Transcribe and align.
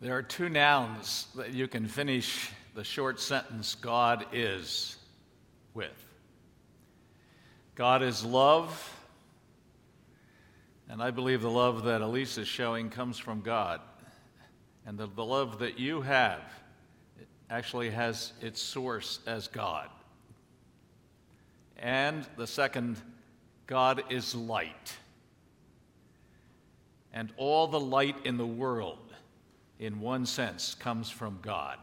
There 0.00 0.14
are 0.14 0.22
two 0.22 0.48
nouns 0.48 1.26
that 1.36 1.54
you 1.54 1.68
can 1.68 1.88
finish 1.88 2.50
the 2.74 2.84
short 2.84 3.18
sentence 3.18 3.74
God 3.74 4.26
is 4.32 4.96
with 5.72 6.06
God 7.76 8.02
is 8.02 8.24
love, 8.24 8.94
and 10.88 11.02
I 11.02 11.10
believe 11.10 11.42
the 11.42 11.50
love 11.50 11.84
that 11.84 12.00
Elise 12.00 12.38
is 12.38 12.48
showing 12.48 12.88
comes 12.88 13.18
from 13.18 13.42
God. 13.42 13.82
And 14.86 14.96
the, 14.96 15.06
the 15.08 15.24
love 15.24 15.58
that 15.58 15.78
you 15.78 16.00
have 16.00 16.40
actually 17.50 17.90
has 17.90 18.32
its 18.40 18.62
source 18.62 19.20
as 19.26 19.48
God. 19.48 19.90
And 21.78 22.26
the 22.38 22.46
second, 22.46 22.96
God 23.66 24.04
is 24.08 24.34
light. 24.34 24.96
And 27.12 27.30
all 27.36 27.66
the 27.66 27.80
light 27.80 28.24
in 28.24 28.38
the 28.38 28.46
world 28.46 29.05
in 29.78 30.00
one 30.00 30.26
sense, 30.26 30.74
comes 30.74 31.10
from 31.10 31.38
God. 31.42 31.78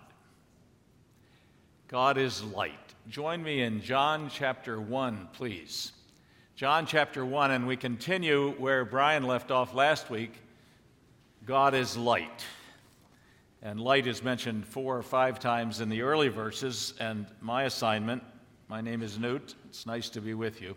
God 1.87 2.17
is 2.17 2.43
light. 2.43 2.73
Join 3.07 3.43
me 3.43 3.61
in 3.61 3.81
John 3.81 4.29
chapter 4.31 4.81
1, 4.81 5.29
please. 5.33 5.91
John 6.55 6.85
chapter 6.85 7.25
1, 7.25 7.51
and 7.51 7.67
we 7.67 7.77
continue 7.77 8.51
where 8.53 8.85
Brian 8.85 9.23
left 9.23 9.51
off 9.51 9.73
last 9.73 10.09
week. 10.09 10.33
God 11.45 11.73
is 11.73 11.97
light. 11.97 12.45
And 13.61 13.79
light 13.79 14.07
is 14.07 14.23
mentioned 14.23 14.65
four 14.65 14.97
or 14.97 15.03
five 15.03 15.39
times 15.39 15.81
in 15.81 15.89
the 15.89 16.01
early 16.01 16.29
verses. 16.29 16.93
And 16.99 17.27
my 17.41 17.63
assignment, 17.63 18.23
my 18.69 18.81
name 18.81 19.01
is 19.01 19.19
Newt. 19.19 19.55
It's 19.69 19.85
nice 19.85 20.09
to 20.09 20.21
be 20.21 20.33
with 20.33 20.61
you. 20.61 20.75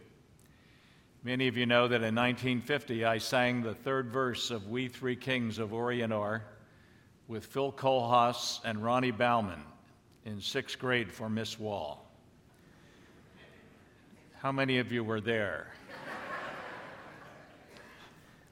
Many 1.24 1.48
of 1.48 1.56
you 1.56 1.66
know 1.66 1.88
that 1.88 2.02
in 2.02 2.14
1950 2.14 3.04
I 3.04 3.18
sang 3.18 3.62
the 3.62 3.74
third 3.74 4.10
verse 4.10 4.50
of 4.50 4.68
We 4.68 4.88
Three 4.88 5.16
Kings 5.16 5.58
of 5.58 5.72
Orient 5.72 6.12
Are 6.12 6.44
with 7.28 7.44
Phil 7.46 7.72
Kohlhaas 7.72 8.60
and 8.64 8.82
Ronnie 8.82 9.10
Bauman 9.10 9.62
in 10.24 10.40
sixth 10.40 10.78
grade 10.78 11.10
for 11.10 11.28
Miss 11.28 11.58
Wall. 11.58 12.04
How 14.38 14.52
many 14.52 14.78
of 14.78 14.92
you 14.92 15.02
were 15.02 15.20
there? 15.20 15.68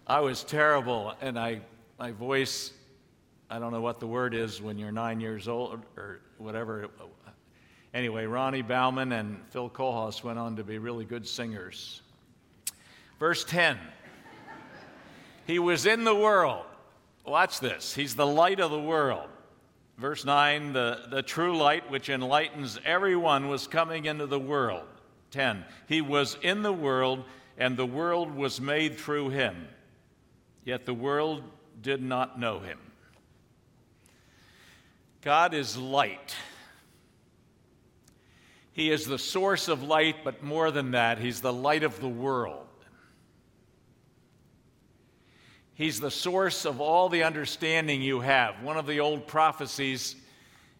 I 0.06 0.20
was 0.20 0.44
terrible, 0.44 1.14
and 1.20 1.38
I, 1.38 1.60
my 1.98 2.10
voice, 2.10 2.72
I 3.48 3.58
don't 3.58 3.72
know 3.72 3.80
what 3.80 4.00
the 4.00 4.06
word 4.06 4.34
is 4.34 4.60
when 4.60 4.76
you're 4.76 4.92
nine 4.92 5.20
years 5.20 5.48
old 5.48 5.80
or 5.96 6.20
whatever. 6.38 6.88
Anyway, 7.94 8.26
Ronnie 8.26 8.62
Bauman 8.62 9.12
and 9.12 9.40
Phil 9.50 9.70
Kohlhaas 9.70 10.22
went 10.22 10.38
on 10.38 10.56
to 10.56 10.64
be 10.64 10.78
really 10.78 11.04
good 11.04 11.26
singers. 11.26 12.02
Verse 13.20 13.44
10 13.44 13.78
He 15.46 15.58
was 15.58 15.86
in 15.86 16.04
the 16.04 16.14
world 16.14 16.66
Watch 17.24 17.60
this. 17.60 17.94
He's 17.94 18.14
the 18.16 18.26
light 18.26 18.60
of 18.60 18.70
the 18.70 18.80
world. 18.80 19.28
Verse 19.96 20.24
9 20.24 20.72
the, 20.72 21.06
the 21.10 21.22
true 21.22 21.56
light 21.56 21.90
which 21.90 22.08
enlightens 22.08 22.78
everyone 22.84 23.48
was 23.48 23.66
coming 23.66 24.06
into 24.06 24.26
the 24.26 24.40
world. 24.40 24.86
10 25.30 25.64
He 25.88 26.00
was 26.00 26.36
in 26.42 26.62
the 26.62 26.72
world, 26.72 27.24
and 27.56 27.76
the 27.76 27.86
world 27.86 28.34
was 28.34 28.60
made 28.60 28.98
through 28.98 29.30
him, 29.30 29.68
yet 30.64 30.84
the 30.84 30.94
world 30.94 31.42
did 31.80 32.02
not 32.02 32.38
know 32.38 32.58
him. 32.58 32.78
God 35.22 35.54
is 35.54 35.76
light. 35.76 36.34
He 38.72 38.90
is 38.90 39.06
the 39.06 39.18
source 39.18 39.68
of 39.68 39.82
light, 39.82 40.16
but 40.24 40.42
more 40.42 40.70
than 40.70 40.90
that, 40.90 41.18
He's 41.18 41.40
the 41.40 41.52
light 41.52 41.84
of 41.84 42.00
the 42.00 42.08
world. 42.08 42.66
He's 45.74 45.98
the 45.98 46.10
source 46.10 46.64
of 46.64 46.80
all 46.80 47.08
the 47.08 47.24
understanding 47.24 48.00
you 48.00 48.20
have. 48.20 48.62
One 48.62 48.76
of 48.76 48.86
the 48.86 49.00
old 49.00 49.26
prophecies 49.26 50.14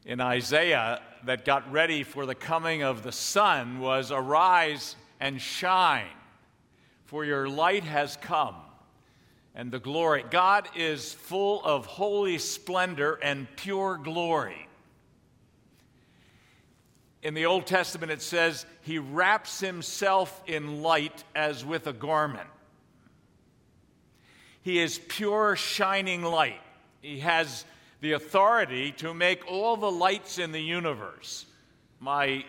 in 0.05 0.21
Isaiah 0.21 1.01
that 1.25 1.45
got 1.45 1.71
ready 1.73 2.05
for 2.05 2.27
the 2.27 2.35
coming 2.35 2.85
of 2.85 3.03
the 3.03 3.11
Son 3.11 3.81
was 3.81 4.13
Arise 4.13 4.95
and 5.19 5.41
shine, 5.41 6.07
for 7.07 7.25
your 7.25 7.49
light 7.49 7.83
has 7.83 8.17
come, 8.17 8.55
and 9.57 9.73
the 9.73 9.81
glory. 9.81 10.25
God 10.31 10.69
is 10.77 11.13
full 11.13 11.65
of 11.65 11.87
holy 11.87 12.39
splendor 12.39 13.15
and 13.15 13.49
pure 13.57 13.97
glory. 13.97 14.69
In 17.25 17.35
the 17.35 17.47
Old 17.47 17.67
Testament, 17.67 18.13
it 18.13 18.23
says, 18.23 18.65
He 18.83 18.99
wraps 18.99 19.59
Himself 19.59 20.41
in 20.47 20.83
light 20.83 21.25
as 21.35 21.65
with 21.65 21.89
a 21.89 21.93
garment. 21.93 22.49
He 24.65 24.79
is 24.79 24.99
pure, 24.99 25.57
shining 25.57 26.23
light. 26.23 26.61
He 27.03 27.19
has 27.21 27.67
the 28.01 28.13
authority 28.13 28.93
to 28.93 29.13
make 29.13 29.47
all 29.47 29.77
the 29.77 29.91
lights 29.91 30.39
in 30.39 30.53
the 30.53 30.61
universe. 30.61 31.45
My 32.01 32.47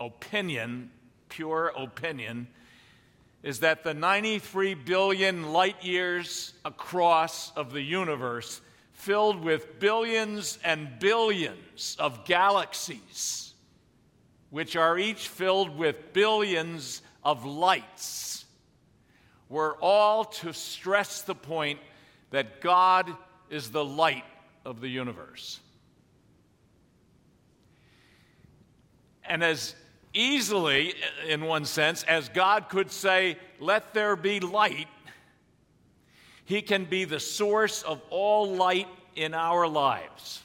opinion, 0.00 0.90
pure 1.28 1.72
opinion, 1.76 2.48
is 3.44 3.60
that 3.60 3.84
the 3.84 3.94
93 3.94 4.74
billion 4.74 5.52
light 5.52 5.84
years 5.84 6.52
across 6.64 7.52
of 7.52 7.72
the 7.72 7.80
universe, 7.80 8.60
filled 8.90 9.40
with 9.40 9.78
billions 9.78 10.58
and 10.64 10.98
billions 10.98 11.96
of 12.00 12.24
galaxies, 12.24 13.54
which 14.50 14.74
are 14.74 14.98
each 14.98 15.28
filled 15.28 15.78
with 15.78 16.12
billions 16.12 17.02
of 17.22 17.44
lights 17.44 18.41
were 19.52 19.76
all 19.82 20.24
to 20.24 20.50
stress 20.54 21.20
the 21.20 21.34
point 21.34 21.78
that 22.30 22.62
God 22.62 23.14
is 23.50 23.70
the 23.70 23.84
light 23.84 24.24
of 24.64 24.80
the 24.80 24.88
universe. 24.88 25.60
And 29.26 29.44
as 29.44 29.74
easily, 30.14 30.94
in 31.28 31.44
one 31.44 31.66
sense, 31.66 32.02
as 32.04 32.30
God 32.30 32.70
could 32.70 32.90
say, 32.90 33.36
Let 33.60 33.92
there 33.92 34.16
be 34.16 34.40
light, 34.40 34.88
He 36.46 36.62
can 36.62 36.86
be 36.86 37.04
the 37.04 37.20
source 37.20 37.82
of 37.82 38.00
all 38.08 38.54
light 38.54 38.88
in 39.16 39.34
our 39.34 39.68
lives. 39.68 40.42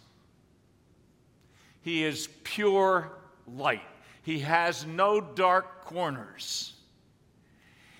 He 1.82 2.04
is 2.04 2.28
pure 2.44 3.10
light, 3.48 3.88
He 4.24 4.40
has 4.40 4.86
no 4.86 5.22
dark 5.22 5.86
corners. 5.86 6.74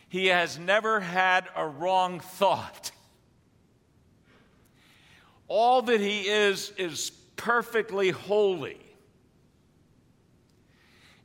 He 0.10 0.28
has 0.28 0.58
never 0.58 1.00
had 1.00 1.48
a 1.56 1.68
wrong 1.68 2.20
thought. 2.20 2.92
All 5.48 5.82
that 5.84 6.00
he 6.00 6.28
is 6.28 6.72
is 6.78 7.12
perfectly 7.36 8.12
holy. 8.12 8.80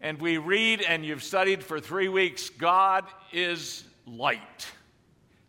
And 0.01 0.21
we 0.21 0.37
read, 0.37 0.83
and 0.83 1.07
you've 1.07 1.23
studied 1.23 1.63
for 1.63 1.79
three 1.79 2.09
weeks 2.09 2.51
God 2.51 3.05
is 3.33 3.85
light, 4.05 4.67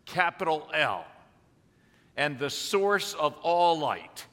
capital 0.06 0.68
L, 0.72 1.04
and 2.16 2.38
the 2.38 2.50
source 2.50 3.14
of 3.14 3.34
all 3.42 3.78
light. 3.78 4.26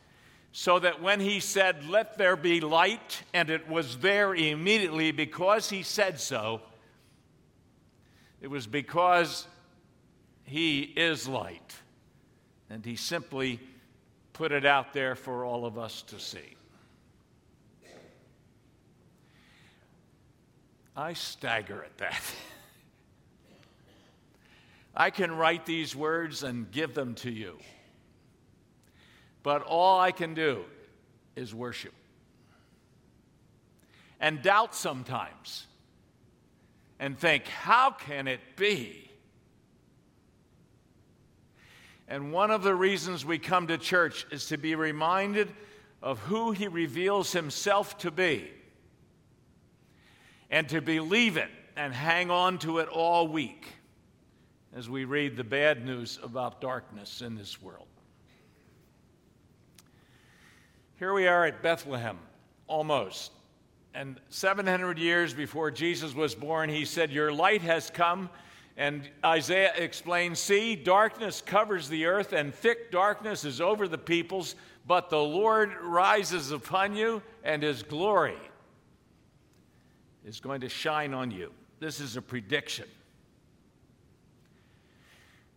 So 0.54 0.78
that 0.80 1.02
when 1.02 1.22
he 1.22 1.40
said, 1.40 1.88
Let 1.88 2.18
there 2.18 2.36
be 2.36 2.62
light, 2.62 3.24
and 3.34 3.50
it 3.50 3.68
was 3.68 3.98
there 3.98 4.36
immediately 4.36 5.12
because 5.12 5.70
he 5.70 5.82
said 5.82 6.20
so, 6.20 6.62
it 8.42 8.50
was 8.50 8.68
because 8.68 9.48
He 10.44 10.82
is 10.82 11.28
light, 11.28 11.76
and 12.70 12.84
He 12.84 12.96
simply 12.96 13.60
put 14.34 14.52
it 14.52 14.66
out 14.66 14.94
there 14.94 15.16
for 15.16 15.46
all 15.46 15.66
of 15.66 15.78
us 15.78 16.02
to 16.04 16.20
see. 16.20 16.58
I 20.96 21.14
stagger 21.14 21.84
at 21.84 21.98
that. 22.00 22.22
I 24.96 25.10
can 25.10 25.32
write 25.32 25.66
these 25.66 25.96
words 25.96 26.44
and 26.44 26.70
give 26.70 26.94
them 26.94 27.16
to 27.16 27.32
you. 27.32 27.58
But 29.42 29.64
all 29.64 30.00
I 30.00 30.12
can 30.12 30.34
do 30.34 30.66
is 31.36 31.56
worship. 31.56 31.94
And 34.20 34.42
doubt 34.42 34.76
sometimes 34.76 35.66
and 37.02 37.18
think, 37.18 37.48
how 37.48 37.90
can 37.90 38.28
it 38.28 38.40
be? 38.56 39.10
And 42.08 42.32
one 42.32 42.52
of 42.52 42.62
the 42.62 42.76
reasons 42.76 43.26
we 43.26 43.40
come 43.40 43.68
to 43.68 43.78
church 43.80 44.28
is 44.32 44.46
to 44.48 44.58
be 44.58 44.76
reminded 44.76 45.52
of 46.04 46.20
who 46.20 46.52
he 46.52 46.68
reveals 46.68 47.32
himself 47.32 47.98
to 48.00 48.12
be 48.12 48.52
and 50.52 50.70
to 50.70 50.80
believe 50.80 51.38
it 51.38 51.50
and 51.76 51.92
hang 51.92 52.30
on 52.30 52.60
to 52.60 52.78
it 52.78 52.88
all 52.88 53.28
week 53.28 53.66
as 54.76 54.88
we 54.88 55.04
read 55.06 55.36
the 55.36 55.44
bad 55.44 55.84
news 55.84 56.20
about 56.22 56.62
darkness 56.62 57.22
in 57.22 57.36
this 57.36 57.60
world. 57.60 57.88
Here 61.00 61.14
we 61.14 61.28
are 61.28 61.46
at 61.46 61.64
Bethlehem, 61.64 62.20
almost. 62.68 63.32
And 63.94 64.20
700 64.30 64.98
years 64.98 65.34
before 65.34 65.70
Jesus 65.70 66.16
was 66.16 66.34
born, 66.34 66.70
he 66.70 66.86
said, 66.86 67.12
Your 67.12 67.34
light 67.34 67.62
has 67.62 67.90
come. 67.90 68.30
And 68.78 69.10
Isaiah 69.24 69.74
explains, 69.76 70.40
See, 70.40 70.76
darkness 70.76 71.42
covers 71.42 71.90
the 71.90 72.06
earth, 72.06 72.32
and 72.32 72.54
thick 72.54 72.92
darkness 72.92 73.44
is 73.44 73.60
over 73.60 73.88
the 73.88 73.98
peoples, 73.98 74.56
but 74.88 75.10
the 75.10 75.22
Lord 75.22 75.74
rises 75.82 76.52
upon 76.52 76.96
you, 76.96 77.22
and 77.44 77.62
his 77.62 77.84
glory 77.84 78.38
is 80.26 80.40
going 80.40 80.62
to 80.62 80.70
shine 80.70 81.14
on 81.14 81.32
you. 81.32 81.52
This 81.80 82.00
is 82.00 82.16
a 82.16 82.22
prediction. 82.22 82.88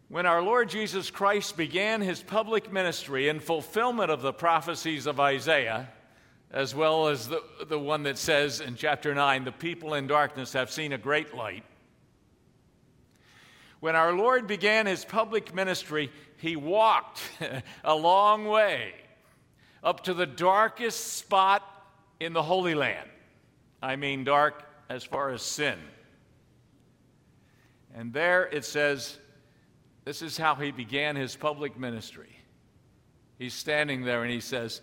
When 0.08 0.26
our 0.26 0.42
Lord 0.42 0.68
Jesus 0.68 1.10
Christ 1.10 1.56
began 1.56 2.00
his 2.00 2.22
public 2.22 2.72
ministry 2.72 3.28
in 3.28 3.40
fulfillment 3.40 4.10
of 4.10 4.22
the 4.22 4.32
prophecies 4.32 5.06
of 5.06 5.20
Isaiah, 5.20 5.88
as 6.50 6.74
well 6.74 7.08
as 7.08 7.28
the, 7.28 7.42
the 7.68 7.78
one 7.78 8.04
that 8.04 8.18
says 8.18 8.60
in 8.60 8.76
chapter 8.76 9.14
9, 9.14 9.44
the 9.44 9.52
people 9.52 9.94
in 9.94 10.06
darkness 10.06 10.52
have 10.52 10.70
seen 10.70 10.92
a 10.92 10.98
great 10.98 11.34
light. 11.34 11.64
When 13.80 13.96
our 13.96 14.12
Lord 14.12 14.46
began 14.46 14.86
his 14.86 15.04
public 15.04 15.54
ministry, 15.54 16.10
he 16.38 16.56
walked 16.56 17.20
a 17.84 17.94
long 17.94 18.46
way 18.46 18.94
up 19.82 20.04
to 20.04 20.14
the 20.14 20.26
darkest 20.26 21.14
spot 21.18 21.62
in 22.20 22.32
the 22.32 22.42
Holy 22.42 22.74
Land. 22.74 23.10
I 23.82 23.96
mean, 23.96 24.24
dark 24.24 24.64
as 24.88 25.04
far 25.04 25.30
as 25.30 25.42
sin. 25.42 25.78
And 27.94 28.12
there 28.12 28.46
it 28.46 28.64
says, 28.64 29.18
this 30.04 30.22
is 30.22 30.36
how 30.36 30.54
he 30.54 30.70
began 30.70 31.16
his 31.16 31.36
public 31.36 31.78
ministry. 31.78 32.38
He's 33.38 33.54
standing 33.54 34.04
there 34.04 34.22
and 34.22 34.32
he 34.32 34.40
says, 34.40 34.80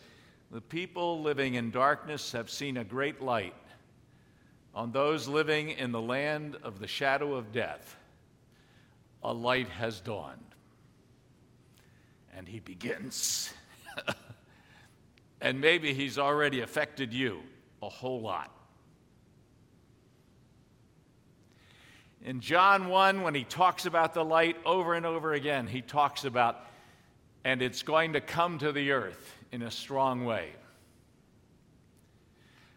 The 0.51 0.59
people 0.59 1.21
living 1.21 1.53
in 1.53 1.71
darkness 1.71 2.33
have 2.33 2.49
seen 2.49 2.75
a 2.75 2.83
great 2.83 3.21
light. 3.21 3.53
On 4.75 4.91
those 4.91 5.27
living 5.27 5.69
in 5.69 5.93
the 5.93 6.01
land 6.01 6.57
of 6.61 6.79
the 6.79 6.87
shadow 6.87 7.35
of 7.35 7.53
death, 7.53 7.95
a 9.23 9.33
light 9.33 9.69
has 9.69 10.01
dawned. 10.01 10.39
And 12.35 12.49
he 12.49 12.59
begins. 12.59 13.53
and 15.41 15.61
maybe 15.61 15.93
he's 15.93 16.17
already 16.17 16.59
affected 16.59 17.13
you 17.13 17.39
a 17.81 17.89
whole 17.89 18.19
lot. 18.19 18.51
In 22.25 22.41
John 22.41 22.89
1, 22.89 23.21
when 23.21 23.35
he 23.35 23.45
talks 23.45 23.85
about 23.85 24.13
the 24.13 24.23
light 24.23 24.57
over 24.65 24.95
and 24.95 25.05
over 25.05 25.33
again, 25.33 25.65
he 25.65 25.81
talks 25.81 26.25
about, 26.25 26.65
and 27.45 27.61
it's 27.61 27.83
going 27.83 28.13
to 28.13 28.21
come 28.21 28.57
to 28.59 28.73
the 28.73 28.91
earth 28.91 29.37
in 29.51 29.61
a 29.61 29.71
strong 29.71 30.25
way. 30.25 30.49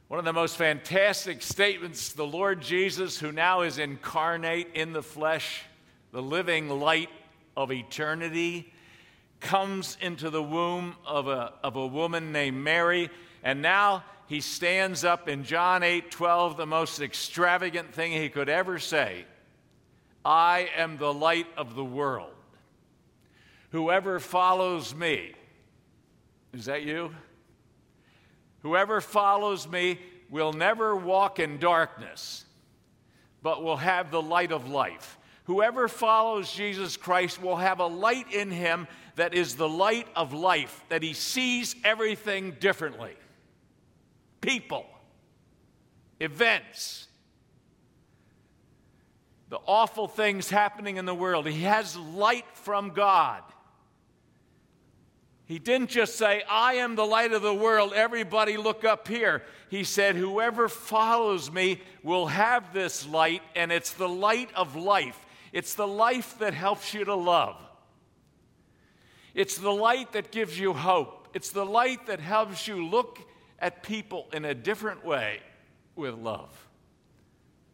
One 0.08 0.18
of 0.18 0.24
the 0.24 0.32
most 0.32 0.56
fantastic 0.56 1.42
statements 1.42 2.12
the 2.12 2.26
Lord 2.26 2.60
Jesus, 2.60 3.18
who 3.18 3.32
now 3.32 3.62
is 3.62 3.78
incarnate 3.78 4.68
in 4.74 4.92
the 4.92 5.02
flesh, 5.02 5.62
the 6.12 6.22
living 6.22 6.68
light 6.68 7.08
of 7.56 7.72
eternity, 7.72 8.72
comes 9.40 9.96
into 10.00 10.30
the 10.30 10.42
womb 10.42 10.94
of 11.06 11.28
a, 11.28 11.54
of 11.62 11.76
a 11.76 11.86
woman 11.86 12.32
named 12.32 12.56
Mary, 12.56 13.10
and 13.42 13.62
now 13.62 14.04
he 14.26 14.40
stands 14.40 15.04
up 15.04 15.28
in 15.28 15.44
John 15.44 15.82
8 15.82 16.10
12, 16.10 16.56
the 16.56 16.66
most 16.66 17.00
extravagant 17.00 17.92
thing 17.92 18.12
he 18.12 18.28
could 18.28 18.48
ever 18.48 18.78
say. 18.78 19.24
I 20.24 20.70
am 20.76 20.96
the 20.96 21.12
light 21.12 21.46
of 21.56 21.74
the 21.74 21.84
world. 21.84 22.30
Whoever 23.70 24.20
follows 24.20 24.94
me, 24.94 25.34
is 26.54 26.66
that 26.66 26.84
you? 26.84 27.10
Whoever 28.62 29.00
follows 29.00 29.68
me 29.68 29.98
will 30.30 30.52
never 30.52 30.96
walk 30.96 31.38
in 31.38 31.58
darkness, 31.58 32.44
but 33.42 33.62
will 33.62 33.76
have 33.76 34.10
the 34.10 34.22
light 34.22 34.52
of 34.52 34.68
life. 34.68 35.18
Whoever 35.44 35.88
follows 35.88 36.50
Jesus 36.50 36.96
Christ 36.96 37.42
will 37.42 37.56
have 37.56 37.80
a 37.80 37.86
light 37.86 38.32
in 38.32 38.50
him 38.50 38.88
that 39.16 39.34
is 39.34 39.56
the 39.56 39.68
light 39.68 40.06
of 40.16 40.32
life, 40.32 40.82
that 40.88 41.02
he 41.02 41.12
sees 41.12 41.76
everything 41.84 42.56
differently. 42.58 43.12
People, 44.40 44.86
events, 46.20 47.08
the 49.50 49.58
awful 49.66 50.08
things 50.08 50.48
happening 50.48 50.96
in 50.96 51.04
the 51.04 51.14
world. 51.14 51.46
He 51.46 51.62
has 51.62 51.96
light 51.96 52.46
from 52.54 52.90
God. 52.90 53.42
He 55.46 55.58
didn't 55.58 55.90
just 55.90 56.16
say, 56.16 56.42
I 56.48 56.74
am 56.74 56.96
the 56.96 57.04
light 57.04 57.32
of 57.32 57.42
the 57.42 57.54
world, 57.54 57.92
everybody 57.94 58.56
look 58.56 58.84
up 58.84 59.06
here. 59.06 59.42
He 59.68 59.84
said, 59.84 60.16
Whoever 60.16 60.68
follows 60.68 61.50
me 61.50 61.82
will 62.02 62.26
have 62.26 62.72
this 62.72 63.06
light, 63.06 63.42
and 63.54 63.70
it's 63.70 63.92
the 63.92 64.08
light 64.08 64.48
of 64.54 64.74
life. 64.74 65.18
It's 65.52 65.74
the 65.74 65.86
life 65.86 66.38
that 66.38 66.54
helps 66.54 66.94
you 66.94 67.04
to 67.04 67.14
love. 67.14 67.56
It's 69.34 69.58
the 69.58 69.72
light 69.72 70.12
that 70.12 70.30
gives 70.30 70.58
you 70.58 70.72
hope. 70.72 71.28
It's 71.34 71.50
the 71.50 71.66
light 71.66 72.06
that 72.06 72.20
helps 72.20 72.66
you 72.66 72.86
look 72.86 73.18
at 73.58 73.82
people 73.82 74.28
in 74.32 74.44
a 74.44 74.54
different 74.54 75.04
way 75.04 75.40
with 75.96 76.14
love 76.14 76.68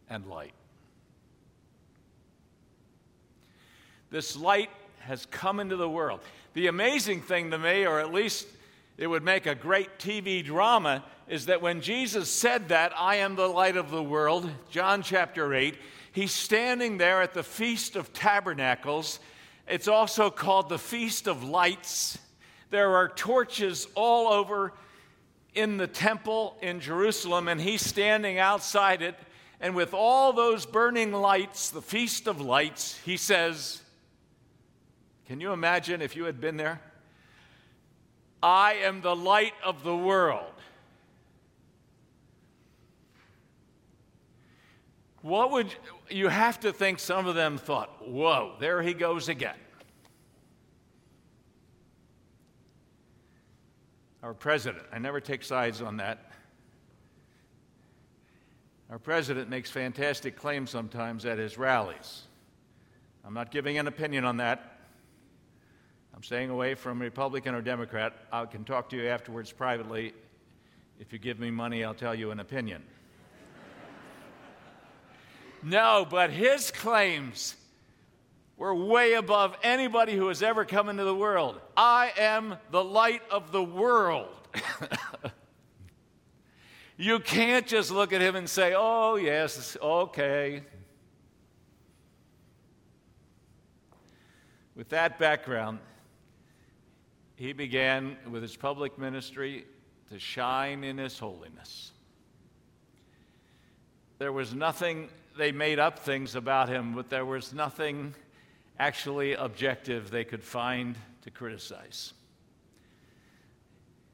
and 0.09 0.25
light. 0.25 0.53
This 4.09 4.35
light 4.35 4.69
has 5.01 5.25
come 5.27 5.59
into 5.59 5.75
the 5.75 5.89
world. 5.89 6.19
The 6.53 6.67
amazing 6.67 7.21
thing 7.21 7.51
to 7.51 7.57
me, 7.57 7.85
or 7.85 7.99
at 7.99 8.13
least 8.13 8.47
it 8.97 9.07
would 9.07 9.23
make 9.23 9.45
a 9.45 9.55
great 9.55 9.99
TV 9.99 10.43
drama, 10.43 11.03
is 11.27 11.45
that 11.45 11.61
when 11.61 11.81
Jesus 11.81 12.29
said 12.29 12.69
that, 12.69 12.91
I 12.97 13.17
am 13.17 13.35
the 13.35 13.47
light 13.47 13.77
of 13.77 13.89
the 13.89 14.03
world, 14.03 14.49
John 14.69 15.01
chapter 15.01 15.53
8, 15.53 15.77
he's 16.11 16.31
standing 16.31 16.97
there 16.97 17.21
at 17.21 17.33
the 17.33 17.43
Feast 17.43 17.95
of 17.95 18.11
Tabernacles. 18.13 19.19
It's 19.67 19.87
also 19.87 20.29
called 20.29 20.69
the 20.69 20.77
Feast 20.77 21.27
of 21.27 21.43
Lights. 21.43 22.17
There 22.69 22.95
are 22.95 23.07
torches 23.07 23.87
all 23.95 24.27
over 24.27 24.73
in 25.53 25.77
the 25.77 25.87
temple 25.87 26.57
in 26.61 26.79
Jerusalem, 26.79 27.47
and 27.47 27.59
he's 27.59 27.81
standing 27.81 28.39
outside 28.39 29.01
it. 29.01 29.15
And 29.59 29.75
with 29.75 29.93
all 29.93 30.33
those 30.33 30.65
burning 30.65 31.11
lights, 31.11 31.69
the 31.69 31.81
Feast 31.81 32.27
of 32.27 32.41
Lights, 32.41 32.99
he 33.05 33.15
says, 33.15 33.81
can 35.31 35.39
you 35.39 35.53
imagine 35.53 36.01
if 36.01 36.17
you 36.17 36.25
had 36.25 36.41
been 36.41 36.57
there? 36.57 36.81
I 38.43 38.73
am 38.83 38.99
the 38.99 39.15
light 39.15 39.53
of 39.63 39.81
the 39.81 39.95
world. 39.95 40.51
What 45.21 45.51
would 45.51 45.73
you 46.09 46.27
have 46.27 46.59
to 46.59 46.73
think 46.73 46.99
some 46.99 47.27
of 47.27 47.35
them 47.35 47.57
thought, 47.57 48.05
whoa, 48.05 48.55
there 48.59 48.81
he 48.81 48.93
goes 48.93 49.29
again. 49.29 49.55
Our 54.21 54.33
president, 54.33 54.83
I 54.91 54.99
never 54.99 55.21
take 55.21 55.43
sides 55.45 55.81
on 55.81 55.95
that. 55.95 56.29
Our 58.89 58.99
president 58.99 59.49
makes 59.49 59.71
fantastic 59.71 60.35
claims 60.35 60.71
sometimes 60.71 61.25
at 61.25 61.37
his 61.37 61.57
rallies. 61.57 62.23
I'm 63.23 63.33
not 63.33 63.49
giving 63.49 63.77
an 63.77 63.87
opinion 63.87 64.25
on 64.25 64.35
that. 64.35 64.70
I'm 66.21 66.25
staying 66.25 66.51
away 66.51 66.75
from 66.75 67.01
Republican 67.01 67.55
or 67.55 67.63
Democrat. 67.63 68.13
I 68.31 68.45
can 68.45 68.63
talk 68.63 68.89
to 68.89 68.95
you 68.95 69.07
afterwards 69.07 69.51
privately. 69.51 70.13
If 70.99 71.11
you 71.11 71.17
give 71.17 71.39
me 71.39 71.49
money, 71.49 71.83
I'll 71.83 71.95
tell 71.95 72.13
you 72.13 72.29
an 72.29 72.39
opinion. 72.39 72.83
no, 75.63 76.05
but 76.07 76.29
his 76.29 76.69
claims 76.69 77.55
were 78.55 78.75
way 78.75 79.13
above 79.13 79.57
anybody 79.63 80.15
who 80.15 80.27
has 80.27 80.43
ever 80.43 80.63
come 80.63 80.89
into 80.89 81.03
the 81.05 81.15
world. 81.15 81.59
I 81.75 82.11
am 82.15 82.55
the 82.69 82.83
light 82.83 83.23
of 83.31 83.51
the 83.51 83.63
world. 83.63 84.29
you 86.97 87.17
can't 87.17 87.65
just 87.65 87.89
look 87.89 88.13
at 88.13 88.21
him 88.21 88.35
and 88.35 88.47
say, 88.47 88.75
oh, 88.77 89.15
yes, 89.15 89.75
okay. 89.81 90.61
With 94.75 94.89
that 94.89 95.17
background, 95.17 95.79
he 97.41 97.53
began 97.53 98.15
with 98.29 98.43
his 98.43 98.55
public 98.55 98.99
ministry 98.99 99.65
to 100.11 100.19
shine 100.19 100.83
in 100.83 100.99
his 100.99 101.17
holiness. 101.17 101.91
There 104.19 104.31
was 104.31 104.53
nothing, 104.53 105.09
they 105.35 105.51
made 105.51 105.79
up 105.79 105.97
things 105.97 106.35
about 106.35 106.69
him, 106.69 106.93
but 106.93 107.09
there 107.09 107.25
was 107.25 107.51
nothing 107.51 108.13
actually 108.77 109.33
objective 109.33 110.11
they 110.11 110.23
could 110.23 110.43
find 110.43 110.95
to 111.23 111.31
criticize. 111.31 112.13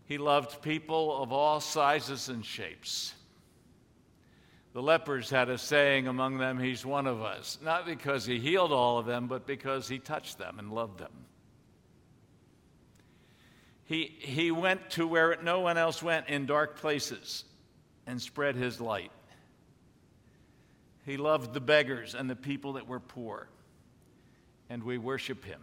He 0.06 0.18
loved 0.18 0.62
people 0.62 1.22
of 1.22 1.34
all 1.34 1.60
sizes 1.60 2.30
and 2.30 2.46
shapes. 2.46 3.14
The 4.72 4.82
lepers 4.82 5.30
had 5.30 5.50
a 5.50 5.58
saying 5.58 6.08
among 6.08 6.38
them, 6.38 6.60
He's 6.60 6.86
one 6.86 7.08
of 7.08 7.22
us, 7.22 7.58
not 7.62 7.86
because 7.86 8.26
he 8.26 8.40
healed 8.40 8.72
all 8.72 9.00
of 9.00 9.06
them, 9.06 9.28
but 9.28 9.46
because 9.46 9.90
he 9.90 10.00
touched 10.00 10.38
them 10.38 10.60
and 10.60 10.72
loved 10.72 11.00
them. 11.00 11.12
He, 13.88 14.16
he 14.20 14.52
went 14.52 14.92
to 14.92 15.08
where 15.08 15.38
no 15.42 15.62
one 15.62 15.78
else 15.78 16.04
went 16.04 16.30
in 16.30 16.46
dark 16.46 16.78
places 16.78 17.44
and 18.06 18.22
spread 18.22 18.56
his 18.56 18.80
light. 18.80 19.12
He 21.06 21.18
loved 21.18 21.54
the 21.54 21.62
beggars 21.62 22.14
and 22.14 22.30
the 22.30 22.36
people 22.36 22.74
that 22.74 22.88
were 22.88 23.00
poor, 23.00 23.50
and 24.70 24.84
we 24.84 24.98
worship 24.98 25.44
him. 25.44 25.62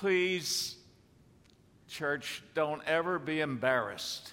please, 0.00 0.76
church, 1.88 2.42
don't 2.54 2.82
ever 2.86 3.18
be 3.18 3.40
embarrassed 3.40 4.32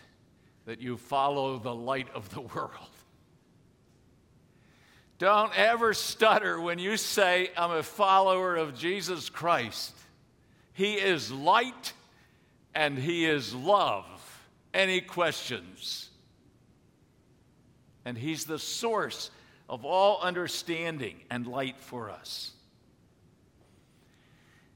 that 0.66 0.82
you 0.82 0.98
follow 0.98 1.58
the 1.58 1.74
light 1.74 2.08
of 2.14 2.30
the 2.34 2.42
world. 2.42 2.90
Don't 5.20 5.58
ever 5.58 5.94
stutter 5.94 6.60
when 6.60 6.80
you 6.80 6.98
say, 6.98 7.50
I'm 7.56 7.72
a 7.72 7.84
follower 7.84 8.56
of 8.56 8.78
Jesus 8.78 9.30
Christ. 9.30 9.96
He 10.74 10.96
is 10.96 11.32
light 11.32 11.94
and 12.76 12.98
He 12.98 13.26
is 13.26 13.54
love. 13.54 14.06
Any 14.74 15.02
questions? 15.02 16.10
And 18.06 18.18
He's 18.18 18.46
the 18.46 18.60
source 18.60 19.30
of 19.70 19.86
all 19.86 20.20
understanding 20.22 21.22
and 21.30 21.48
light 21.48 21.80
for 21.80 22.10
us. 22.10 22.52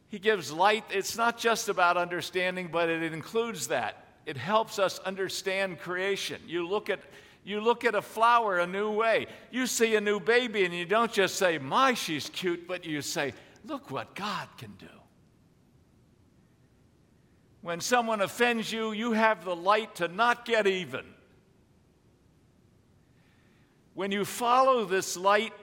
He 0.10 0.20
gives 0.20 0.52
light. 0.52 0.86
It's 0.90 1.18
not 1.18 1.38
just 1.38 1.68
about 1.68 1.98
understanding, 1.98 2.70
but 2.72 2.90
it 2.90 3.12
includes 3.12 3.68
that. 3.68 4.06
It 4.26 4.38
helps 4.38 4.80
us 4.80 5.00
understand 5.00 5.80
creation. 5.80 6.42
You 6.48 6.68
look 6.68 6.90
at 6.90 7.00
you 7.44 7.62
look 7.62 7.86
at 7.86 7.96
a 7.96 8.02
flower 8.02 8.60
a 8.60 8.68
new 8.68 8.92
way. 8.92 9.28
You 9.52 9.68
see 9.68 9.96
a 9.96 10.02
new 10.02 10.20
baby 10.20 10.66
and 10.66 10.74
you 10.74 10.86
don't 10.86 11.12
just 11.12 11.36
say, 11.36 11.58
"My, 11.58 11.94
she's 11.94 12.30
cute," 12.30 12.68
but 12.68 12.86
you 12.86 13.02
say, 13.02 13.34
"Look 13.64 13.90
what 13.90 14.16
God 14.16 14.50
can 14.58 14.74
do." 14.78 14.88
When 17.62 17.82
someone 17.82 18.22
offends 18.22 18.72
you, 18.72 18.92
you 18.92 19.14
have 19.14 19.44
the 19.44 19.56
light 19.56 19.96
to 19.96 20.08
not 20.08 20.46
get 20.46 20.68
even. 20.68 21.06
When 23.94 24.12
you 24.12 24.26
follow 24.26 24.86
this 24.86 25.18
light, 25.18 25.54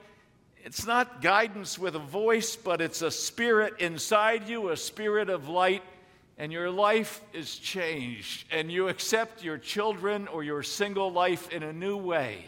it's 0.64 0.86
not 0.86 1.20
guidance 1.20 1.78
with 1.78 1.94
a 1.94 2.00
voice, 2.00 2.56
but 2.56 2.80
it's 2.80 3.02
a 3.02 3.10
spirit 3.10 3.74
inside 3.80 4.48
you, 4.48 4.70
a 4.70 4.76
spirit 4.76 5.28
of 5.28 5.48
light, 5.48 5.82
and 6.38 6.50
your 6.50 6.70
life 6.70 7.20
is 7.32 7.56
changed, 7.56 8.46
and 8.50 8.72
you 8.72 8.88
accept 8.88 9.44
your 9.44 9.58
children 9.58 10.26
or 10.26 10.42
your 10.42 10.62
single 10.62 11.12
life 11.12 11.50
in 11.50 11.62
a 11.62 11.72
new 11.72 11.96
way 11.96 12.46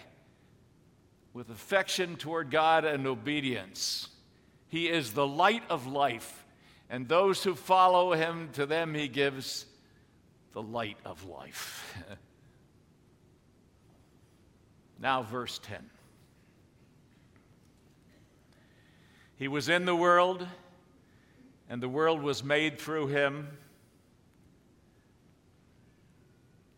with 1.36 1.50
affection 1.50 2.16
toward 2.16 2.50
God 2.50 2.86
and 2.86 3.06
obedience. 3.06 4.08
He 4.68 4.88
is 4.88 5.12
the 5.12 5.26
light 5.26 5.62
of 5.68 5.86
life, 5.86 6.45
and 6.88 7.08
those 7.08 7.42
who 7.42 7.54
follow 7.54 8.12
him, 8.12 8.50
to 8.52 8.66
them 8.66 8.94
he 8.94 9.08
gives 9.08 9.66
the 10.52 10.62
light 10.62 10.98
of 11.04 11.24
life. 11.24 11.94
now, 15.00 15.22
verse 15.22 15.58
10. 15.62 15.78
He 19.36 19.48
was 19.48 19.68
in 19.68 19.84
the 19.84 19.96
world, 19.96 20.46
and 21.68 21.82
the 21.82 21.88
world 21.88 22.22
was 22.22 22.42
made 22.42 22.78
through 22.78 23.08
him, 23.08 23.48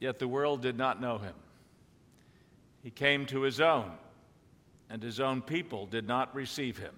yet 0.00 0.18
the 0.18 0.26
world 0.26 0.62
did 0.62 0.76
not 0.76 1.00
know 1.00 1.18
him. 1.18 1.34
He 2.82 2.90
came 2.90 3.26
to 3.26 3.42
his 3.42 3.60
own, 3.60 3.92
and 4.88 5.02
his 5.02 5.20
own 5.20 5.42
people 5.42 5.86
did 5.86 6.08
not 6.08 6.34
receive 6.34 6.78
him. 6.78 6.94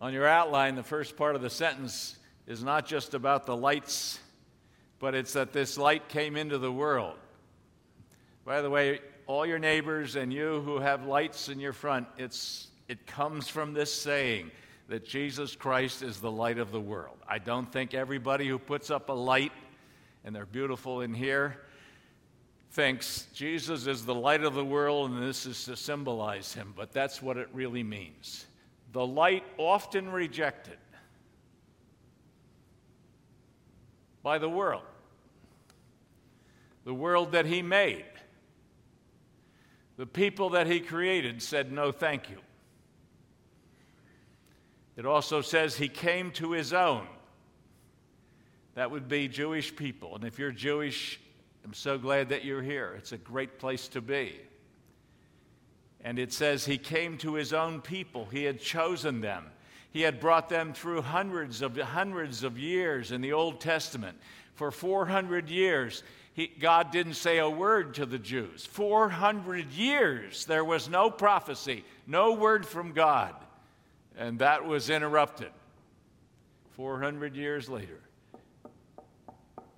On 0.00 0.14
your 0.14 0.26
outline, 0.26 0.76
the 0.76 0.82
first 0.82 1.16
part 1.16 1.36
of 1.36 1.42
the 1.42 1.50
sentence 1.50 2.16
is 2.46 2.64
not 2.64 2.86
just 2.86 3.12
about 3.12 3.44
the 3.44 3.56
lights, 3.56 4.18
but 4.98 5.14
it's 5.14 5.34
that 5.34 5.52
this 5.52 5.76
light 5.76 6.08
came 6.08 6.36
into 6.36 6.58
the 6.58 6.72
world. 6.72 7.16
By 8.44 8.62
the 8.62 8.70
way, 8.70 9.00
all 9.26 9.44
your 9.44 9.58
neighbors 9.58 10.16
and 10.16 10.32
you 10.32 10.62
who 10.62 10.78
have 10.78 11.04
lights 11.04 11.48
in 11.48 11.60
your 11.60 11.72
front, 11.72 12.06
it's 12.16 12.68
it 12.88 13.06
comes 13.06 13.46
from 13.46 13.72
this 13.72 13.92
saying 13.94 14.50
that 14.88 15.06
Jesus 15.06 15.54
Christ 15.54 16.02
is 16.02 16.18
the 16.18 16.30
light 16.30 16.58
of 16.58 16.72
the 16.72 16.80
world. 16.80 17.18
I 17.28 17.38
don't 17.38 17.70
think 17.70 17.94
everybody 17.94 18.48
who 18.48 18.58
puts 18.58 18.90
up 18.90 19.10
a 19.10 19.12
light, 19.12 19.52
and 20.24 20.34
they're 20.34 20.46
beautiful 20.46 21.02
in 21.02 21.14
here, 21.14 21.60
thinks 22.72 23.26
Jesus 23.32 23.86
is 23.86 24.04
the 24.04 24.14
light 24.14 24.42
of 24.42 24.54
the 24.54 24.64
world 24.64 25.10
and 25.10 25.22
this 25.22 25.46
is 25.46 25.64
to 25.66 25.76
symbolize 25.76 26.52
him, 26.52 26.72
but 26.76 26.92
that's 26.92 27.22
what 27.22 27.36
it 27.36 27.48
really 27.52 27.84
means. 27.84 28.46
The 28.92 29.06
light 29.06 29.44
often 29.56 30.10
rejected 30.10 30.78
by 34.22 34.38
the 34.38 34.48
world, 34.48 34.82
the 36.84 36.94
world 36.94 37.32
that 37.32 37.46
he 37.46 37.62
made. 37.62 38.04
The 39.96 40.06
people 40.06 40.50
that 40.50 40.66
he 40.66 40.80
created 40.80 41.42
said, 41.42 41.70
No, 41.70 41.92
thank 41.92 42.30
you. 42.30 42.38
It 44.96 45.06
also 45.06 45.40
says 45.40 45.76
he 45.76 45.88
came 45.88 46.30
to 46.32 46.52
his 46.52 46.72
own. 46.72 47.06
That 48.74 48.90
would 48.90 49.08
be 49.08 49.28
Jewish 49.28 49.74
people. 49.74 50.14
And 50.14 50.24
if 50.24 50.38
you're 50.38 50.52
Jewish, 50.52 51.20
I'm 51.64 51.74
so 51.74 51.98
glad 51.98 52.30
that 52.30 52.44
you're 52.44 52.62
here. 52.62 52.94
It's 52.98 53.12
a 53.12 53.18
great 53.18 53.58
place 53.58 53.88
to 53.88 54.00
be. 54.00 54.40
And 56.04 56.18
it 56.18 56.32
says 56.32 56.64
he 56.64 56.78
came 56.78 57.18
to 57.18 57.34
his 57.34 57.52
own 57.52 57.80
people. 57.80 58.26
He 58.32 58.44
had 58.44 58.60
chosen 58.60 59.20
them. 59.20 59.46
He 59.92 60.02
had 60.02 60.20
brought 60.20 60.48
them 60.48 60.72
through 60.72 61.02
hundreds 61.02 61.62
of 61.62 61.76
hundreds 61.76 62.42
of 62.42 62.58
years 62.58 63.12
in 63.12 63.20
the 63.20 63.32
Old 63.32 63.60
Testament. 63.60 64.16
For 64.54 64.70
400 64.70 65.50
years, 65.50 66.02
he, 66.32 66.46
God 66.46 66.92
didn't 66.92 67.14
say 67.14 67.38
a 67.38 67.50
word 67.50 67.94
to 67.94 68.06
the 68.06 68.18
Jews. 68.18 68.64
400 68.66 69.72
years, 69.72 70.44
there 70.44 70.64
was 70.64 70.88
no 70.88 71.10
prophecy, 71.10 71.84
no 72.06 72.34
word 72.34 72.64
from 72.64 72.92
God. 72.92 73.34
And 74.16 74.38
that 74.38 74.64
was 74.64 74.90
interrupted 74.90 75.50
400 76.76 77.34
years 77.34 77.68
later 77.68 78.00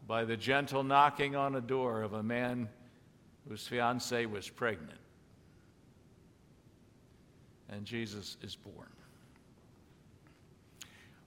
by 0.07 0.25
the 0.25 0.37
gentle 0.37 0.83
knocking 0.83 1.37
on 1.37 1.55
a 1.55 1.61
door 1.61 2.03
of 2.03 2.13
a 2.13 2.23
man 2.23 2.69
whose 3.49 3.67
fiancee 3.67 4.27
was 4.27 4.49
pregnant. 4.49 4.99
And 7.73 7.85
Jesus 7.85 8.37
is 8.43 8.55
born. 8.55 8.89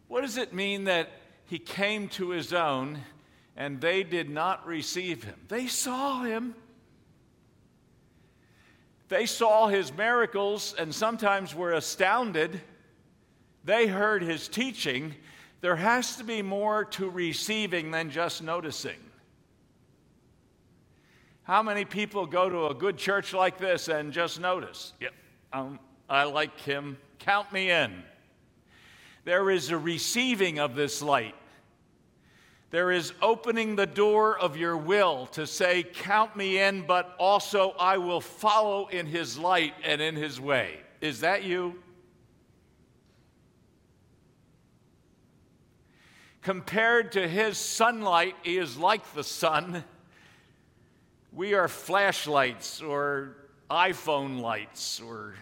What 0.07 0.21
does 0.21 0.37
it 0.37 0.53
mean 0.53 0.85
that 0.85 1.09
he 1.45 1.59
came 1.59 2.07
to 2.09 2.29
his 2.29 2.53
own 2.53 2.99
and 3.57 3.81
they 3.81 4.03
did 4.03 4.29
not 4.29 4.65
receive 4.65 5.23
him? 5.23 5.35
They 5.49 5.67
saw 5.67 6.23
him. 6.23 6.55
They 9.09 9.25
saw 9.25 9.67
his 9.67 9.91
miracles 9.91 10.73
and 10.77 10.93
sometimes 10.95 11.53
were 11.53 11.73
astounded 11.73 12.61
they 13.65 13.87
heard 13.87 14.21
his 14.21 14.47
teaching, 14.47 15.15
there 15.61 15.75
has 15.75 16.17
to 16.17 16.23
be 16.23 16.43
more 16.43 16.85
to 16.85 17.09
receiving 17.09 17.89
than 17.89 18.11
just 18.11 18.43
noticing. 18.43 18.99
How 21.41 21.63
many 21.63 21.83
people 21.83 22.27
go 22.27 22.47
to 22.47 22.67
a 22.67 22.75
good 22.75 22.97
church 22.97 23.33
like 23.33 23.57
this 23.57 23.87
and 23.87 24.13
just 24.13 24.39
notice? 24.39 24.93
Yep, 25.01 25.13
I 26.09 26.23
like 26.23 26.59
him. 26.61 26.97
Count 27.19 27.51
me 27.51 27.71
in. 27.71 28.03
There 29.23 29.49
is 29.49 29.71
a 29.71 29.77
receiving 29.77 30.59
of 30.59 30.75
this 30.75 31.01
light. 31.01 31.35
There 32.69 32.91
is 32.91 33.13
opening 33.21 33.75
the 33.75 33.85
door 33.85 34.37
of 34.37 34.57
your 34.57 34.77
will 34.77 35.27
to 35.27 35.47
say, 35.47 35.83
Count 35.83 36.35
me 36.35 36.59
in, 36.59 36.85
but 36.85 37.15
also 37.17 37.71
I 37.79 37.97
will 37.97 38.21
follow 38.21 38.87
in 38.87 39.05
his 39.05 39.37
light 39.37 39.73
and 39.83 40.01
in 40.01 40.15
his 40.15 40.39
way. 40.39 40.79
Is 41.01 41.21
that 41.21 41.43
you? 41.43 41.81
Compared 46.41 47.13
to 47.13 47.27
his 47.27 47.57
sunlight, 47.57 48.35
he 48.43 48.57
is 48.57 48.77
like 48.77 49.13
the 49.13 49.23
sun. 49.23 49.83
We 51.33 51.55
are 51.55 51.67
flashlights 51.67 52.81
or 52.81 53.35
iPhone 53.71 54.41
lights 54.41 55.01
or 55.01 55.33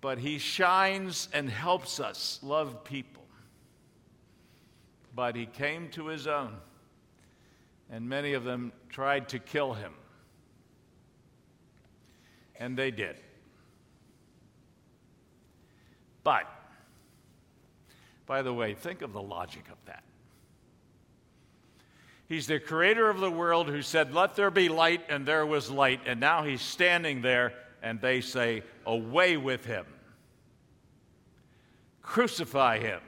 but 0.00 0.18
he 0.18 0.38
shines 0.38 1.28
and 1.32 1.50
helps 1.50 2.00
us 2.00 2.38
love 2.42 2.84
people. 2.84 3.24
But 5.14 5.34
he 5.34 5.46
came 5.46 5.88
to 5.90 6.06
his 6.06 6.26
own, 6.26 6.54
and 7.90 8.08
many 8.08 8.34
of 8.34 8.44
them 8.44 8.72
tried 8.88 9.28
to 9.30 9.38
kill 9.38 9.74
him. 9.74 9.92
And 12.60 12.76
they 12.76 12.90
did. 12.90 13.16
But 16.22 16.46
by 18.26 18.42
the 18.42 18.52
way, 18.52 18.74
think 18.74 19.00
of 19.00 19.12
the 19.12 19.22
logic 19.22 19.64
of 19.70 19.78
that. 19.86 20.04
He's 22.28 22.46
the 22.46 22.60
creator 22.60 23.08
of 23.08 23.20
the 23.20 23.30
world 23.30 23.68
who 23.68 23.80
said, 23.80 24.12
Let 24.12 24.36
there 24.36 24.50
be 24.50 24.68
light, 24.68 25.00
and 25.08 25.24
there 25.24 25.46
was 25.46 25.70
light. 25.70 26.00
And 26.04 26.20
now 26.20 26.42
he's 26.42 26.60
standing 26.60 27.22
there, 27.22 27.54
and 27.82 28.00
they 28.00 28.20
say, 28.20 28.62
Away 28.86 29.36
with 29.36 29.64
him. 29.64 29.86
Crucify 32.02 32.78
him. 32.78 33.00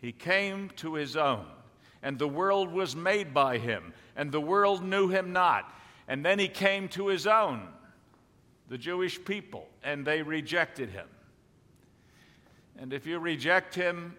He 0.00 0.12
came 0.12 0.70
to 0.76 0.94
his 0.94 1.16
own, 1.16 1.46
and 2.02 2.18
the 2.18 2.26
world 2.26 2.72
was 2.72 2.96
made 2.96 3.32
by 3.32 3.58
him, 3.58 3.92
and 4.16 4.32
the 4.32 4.40
world 4.40 4.82
knew 4.82 5.08
him 5.08 5.32
not. 5.32 5.72
And 6.08 6.24
then 6.24 6.38
he 6.38 6.48
came 6.48 6.88
to 6.88 7.06
his 7.06 7.26
own, 7.26 7.68
the 8.68 8.78
Jewish 8.78 9.24
people, 9.24 9.68
and 9.84 10.04
they 10.04 10.22
rejected 10.22 10.90
him. 10.90 11.06
And 12.78 12.92
if 12.92 13.06
you 13.06 13.18
reject 13.18 13.74
him, 13.74 14.16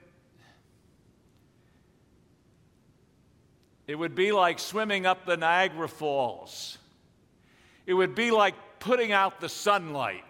it 3.88 3.96
would 3.96 4.16
be 4.16 4.32
like 4.32 4.60
swimming 4.60 5.06
up 5.06 5.26
the 5.26 5.36
Niagara 5.36 5.90
Falls. 5.90 6.78
It 7.86 7.94
would 7.94 8.16
be 8.16 8.32
like 8.32 8.56
putting 8.80 9.12
out 9.12 9.40
the 9.40 9.50
sunlight. 9.50 10.24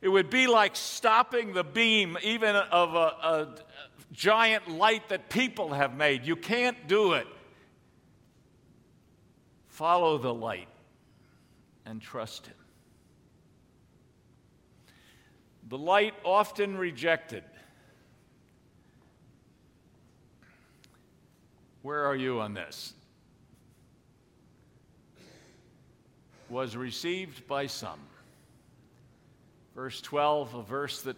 It 0.00 0.08
would 0.08 0.30
be 0.30 0.46
like 0.46 0.76
stopping 0.76 1.52
the 1.52 1.64
beam, 1.64 2.16
even 2.22 2.56
of 2.56 2.94
a, 2.94 2.98
a 2.98 3.48
giant 4.12 4.68
light 4.68 5.08
that 5.10 5.28
people 5.28 5.74
have 5.74 5.94
made. 5.94 6.26
You 6.26 6.36
can't 6.36 6.88
do 6.88 7.12
it. 7.12 7.26
Follow 9.68 10.18
the 10.18 10.32
light 10.32 10.68
and 11.84 12.00
trust 12.00 12.46
Him. 12.46 12.54
The 15.68 15.78
light 15.78 16.14
often 16.24 16.76
rejected. 16.76 17.44
Where 21.82 22.04
are 22.04 22.16
you 22.16 22.40
on 22.40 22.54
this? 22.54 22.94
Was 26.50 26.76
received 26.76 27.46
by 27.46 27.68
some. 27.68 28.00
Verse 29.74 30.00
12, 30.00 30.54
a 30.54 30.62
verse 30.62 31.00
that 31.02 31.16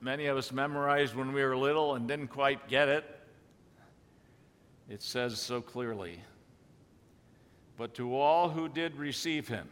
many 0.00 0.26
of 0.26 0.36
us 0.36 0.52
memorized 0.52 1.14
when 1.14 1.32
we 1.32 1.42
were 1.42 1.56
little 1.56 1.96
and 1.96 2.06
didn't 2.06 2.28
quite 2.28 2.68
get 2.68 2.88
it. 2.88 3.04
It 4.88 5.02
says 5.02 5.38
so 5.38 5.60
clearly 5.60 6.20
But 7.76 7.94
to 7.94 8.16
all 8.16 8.48
who 8.48 8.68
did 8.68 8.96
receive 8.96 9.48
him, 9.48 9.68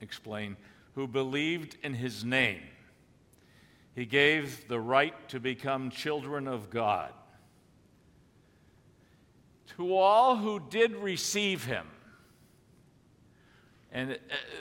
explain, 0.00 0.56
who 0.94 1.06
believed 1.06 1.76
in 1.82 1.94
his 1.94 2.24
name, 2.24 2.62
he 3.94 4.04
gave 4.04 4.68
the 4.68 4.80
right 4.80 5.14
to 5.28 5.40
become 5.40 5.90
children 5.90 6.48
of 6.48 6.70
God. 6.70 7.12
To 9.76 9.94
all 9.94 10.36
who 10.36 10.60
did 10.70 10.94
receive 10.96 11.64
him, 11.64 11.86
and 13.96 14.12
uh, 14.12 14.16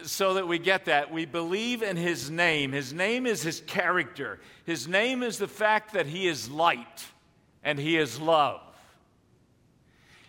so 0.06 0.36
that 0.36 0.48
we 0.48 0.58
get 0.58 0.86
that, 0.86 1.12
we 1.12 1.26
believe 1.26 1.84
in 1.84 1.98
his 1.98 2.32
name. 2.32 2.72
His 2.72 2.94
name 2.94 3.26
is 3.26 3.42
his 3.42 3.60
character. 3.68 4.40
His 4.64 4.88
name 4.88 5.24
is 5.24 5.38
the 5.38 5.48
fact 5.50 5.92
that 5.92 6.06
he 6.06 6.26
is 6.26 6.50
light 6.50 7.06
and 7.62 7.78
he 7.78 7.98
is 7.98 8.18
love. 8.18 8.62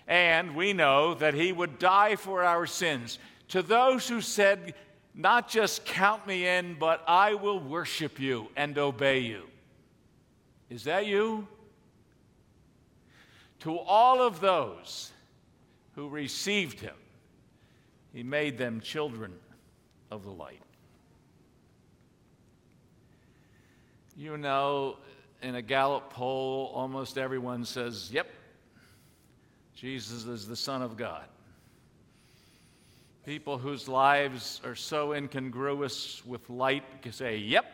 And 0.08 0.56
we 0.56 0.72
know 0.72 1.14
that 1.14 1.34
he 1.34 1.52
would 1.52 1.78
die 1.78 2.16
for 2.16 2.42
our 2.42 2.66
sins. 2.66 3.20
To 3.50 3.62
those 3.62 4.08
who 4.08 4.20
said, 4.20 4.74
not 5.14 5.48
just 5.48 5.84
count 5.84 6.26
me 6.26 6.44
in, 6.44 6.74
but 6.76 7.04
I 7.06 7.34
will 7.34 7.60
worship 7.60 8.18
you 8.18 8.48
and 8.56 8.76
obey 8.76 9.20
you. 9.20 9.44
Is 10.68 10.82
that 10.82 11.06
you? 11.06 11.46
To 13.60 13.78
all 13.78 14.20
of 14.20 14.40
those 14.40 15.12
who 15.94 16.08
received 16.08 16.80
him, 16.80 16.96
he 18.16 18.22
made 18.22 18.56
them 18.56 18.80
children 18.80 19.30
of 20.10 20.24
the 20.24 20.30
light. 20.30 20.62
You 24.16 24.38
know, 24.38 24.96
in 25.42 25.54
a 25.54 25.60
Gallup 25.60 26.14
poll, 26.14 26.72
almost 26.72 27.18
everyone 27.18 27.66
says, 27.66 28.10
Yep, 28.10 28.26
Jesus 29.74 30.24
is 30.24 30.48
the 30.48 30.56
Son 30.56 30.80
of 30.80 30.96
God. 30.96 31.26
People 33.26 33.58
whose 33.58 33.86
lives 33.86 34.62
are 34.64 34.74
so 34.74 35.12
incongruous 35.12 36.24
with 36.24 36.48
light 36.48 37.02
can 37.02 37.12
say, 37.12 37.36
Yep, 37.36 37.66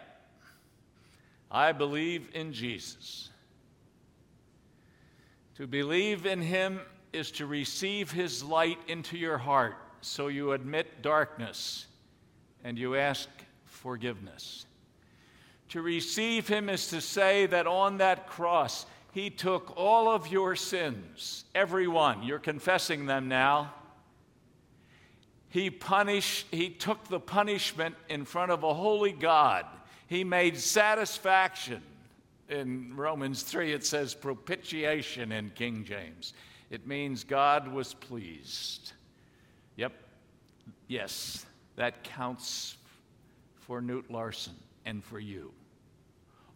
I 1.53 1.71
believe 1.71 2.27
in 2.35 2.53
Jesus. 2.53 3.31
To 5.59 5.69
believe 5.69 6.27
in 6.27 6.43
him 6.43 6.81
is 7.12 7.31
to 7.33 7.47
receive 7.47 8.11
his 8.11 8.43
light 8.43 8.79
into 8.88 9.16
your 9.16 9.38
heart 9.38 9.77
so 10.03 10.29
you 10.29 10.53
admit 10.53 11.03
darkness 11.03 11.87
and 12.65 12.79
you 12.79 12.97
ask 12.97 13.29
forgiveness. 13.65 14.67
To 15.71 15.81
receive 15.81 16.49
Him 16.49 16.69
is 16.69 16.88
to 16.88 17.01
say 17.01 17.47
that 17.47 17.67
on 17.67 17.99
that 17.99 18.27
cross, 18.27 18.85
He 19.12 19.31
took 19.31 19.73
all 19.77 20.09
of 20.09 20.29
your 20.29 20.55
sins, 20.55 21.45
every 21.55 21.88
one. 21.88 22.23
You're 22.23 22.38
confessing 22.38 23.07
them 23.07 23.29
now. 23.29 23.73
He 25.49 25.71
punished, 25.71 26.47
He 26.51 26.69
took 26.71 27.09
the 27.09 27.21
punishment 27.21 27.95
in 28.09 28.25
front 28.25 28.53
of 28.53 28.65
a 28.65 28.75
holy 28.75 29.12
God. 29.12 29.67
He 30.07 30.25
made 30.25 30.59
satisfaction. 30.59 31.83
In 32.49 32.95
Romans 32.97 33.43
3, 33.45 33.73
it 33.73 33.87
says 33.87 34.15
propitiation 34.15 35.33
in 35.33 35.51
King 35.55 35.85
James. 35.85 36.35
It 36.71 36.87
means 36.87 37.25
God 37.25 37.69
was 37.69 37.95
pleased. 37.95 38.93
Yep, 39.77 39.93
yes, 40.89 41.47
that 41.77 42.05
counts 42.05 42.77
for 43.61 43.81
Newt 43.81 44.11
Larson 44.11 44.55
and 44.85 45.03
for 45.03 45.19
you. 45.19 45.53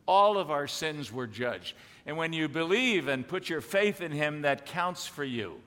All 0.07 0.39
of 0.39 0.51
our 0.51 0.67
sins 0.67 1.13
were 1.13 1.27
judged. 1.27 1.75
And 2.05 2.17
when 2.17 2.33
you 2.33 2.49
believe 2.49 3.09
and 3.09 3.27
put 3.27 3.49
your 3.49 3.61
faith 3.61 4.01
in 4.01 4.13
Him, 4.13 4.43
that 4.43 4.67
counts 4.67 5.07
for 5.07 5.25
you. 5.25 5.61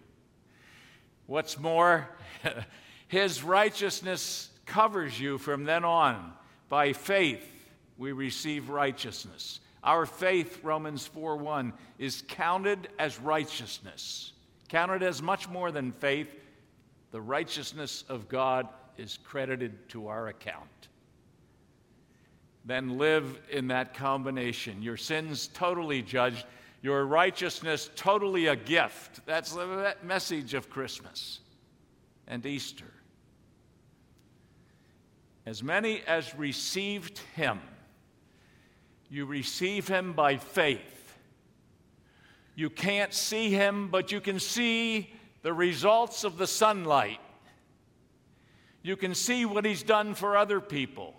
What's 1.26 1.60
more, 1.60 2.08
His 3.08 3.44
righteousness 3.44 4.50
covers 4.66 5.20
you 5.20 5.38
from 5.38 5.66
then 5.66 5.84
on. 5.84 6.34
By 6.70 6.94
faith, 6.94 7.46
we 7.98 8.12
receive 8.12 8.70
righteousness. 8.70 9.60
Our 9.84 10.06
faith, 10.06 10.64
Romans 10.64 11.08
4 11.08 11.38
1, 11.38 11.74
is 11.98 12.24
counted 12.28 12.90
as 13.00 13.20
righteousness, 13.20 14.34
counted 14.70 15.04
as 15.04 15.22
much 15.22 15.50
more 15.50 15.72
than 15.72 15.92
faith 15.92 16.34
the 17.12 17.22
righteousness 17.22 18.04
of 18.10 18.28
God 18.28 18.68
is 18.98 19.18
credited 19.24 19.90
to 19.90 20.08
our 20.08 20.28
account. 20.28 20.90
Then 22.66 22.98
live 22.98 23.40
in 23.50 23.68
that 23.70 23.94
combination. 23.94 24.82
Your 24.82 24.98
sins 24.98 25.48
totally 25.54 26.02
judged, 26.02 26.46
your 26.82 27.06
righteousness 27.06 27.90
totally 27.96 28.48
a 28.48 28.56
gift. 28.56 29.26
That's 29.26 29.54
the 29.54 29.96
message 30.04 30.54
of 30.54 30.70
Christmas 30.70 31.40
and 32.28 32.46
Easter. 32.46 32.86
As 35.46 35.64
many 35.64 36.02
as 36.06 36.36
received 36.36 37.20
him, 37.36 37.60
you 39.10 39.26
receive 39.26 39.88
him 39.88 40.14
by 40.14 40.38
faith. 40.38 41.16
You 42.56 42.70
can't 42.70 43.14
see 43.14 43.50
him, 43.50 43.88
but 43.88 44.12
you 44.12 44.22
can 44.22 44.40
see 44.40 45.12
the 45.42 45.54
results 45.54 46.24
of 46.24 46.38
the 46.38 46.48
sunlight. 46.48 47.20
You 48.82 48.96
can 48.96 49.14
see 49.16 49.46
what 49.46 49.66
he's 49.66 49.84
done 49.84 50.14
for 50.14 50.38
other 50.38 50.62
people. 50.62 51.14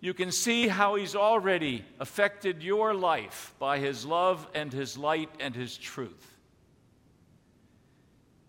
You 0.00 0.12
can 0.12 0.32
see 0.32 0.68
how 0.68 0.96
he's 0.96 1.16
already 1.16 1.82
affected 1.98 2.62
your 2.62 2.92
life 2.92 3.54
by 3.58 3.78
his 3.78 4.04
love 4.04 4.46
and 4.54 4.70
his 4.70 4.98
light 4.98 5.30
and 5.40 5.54
his 5.54 5.78
truth. 5.78 6.36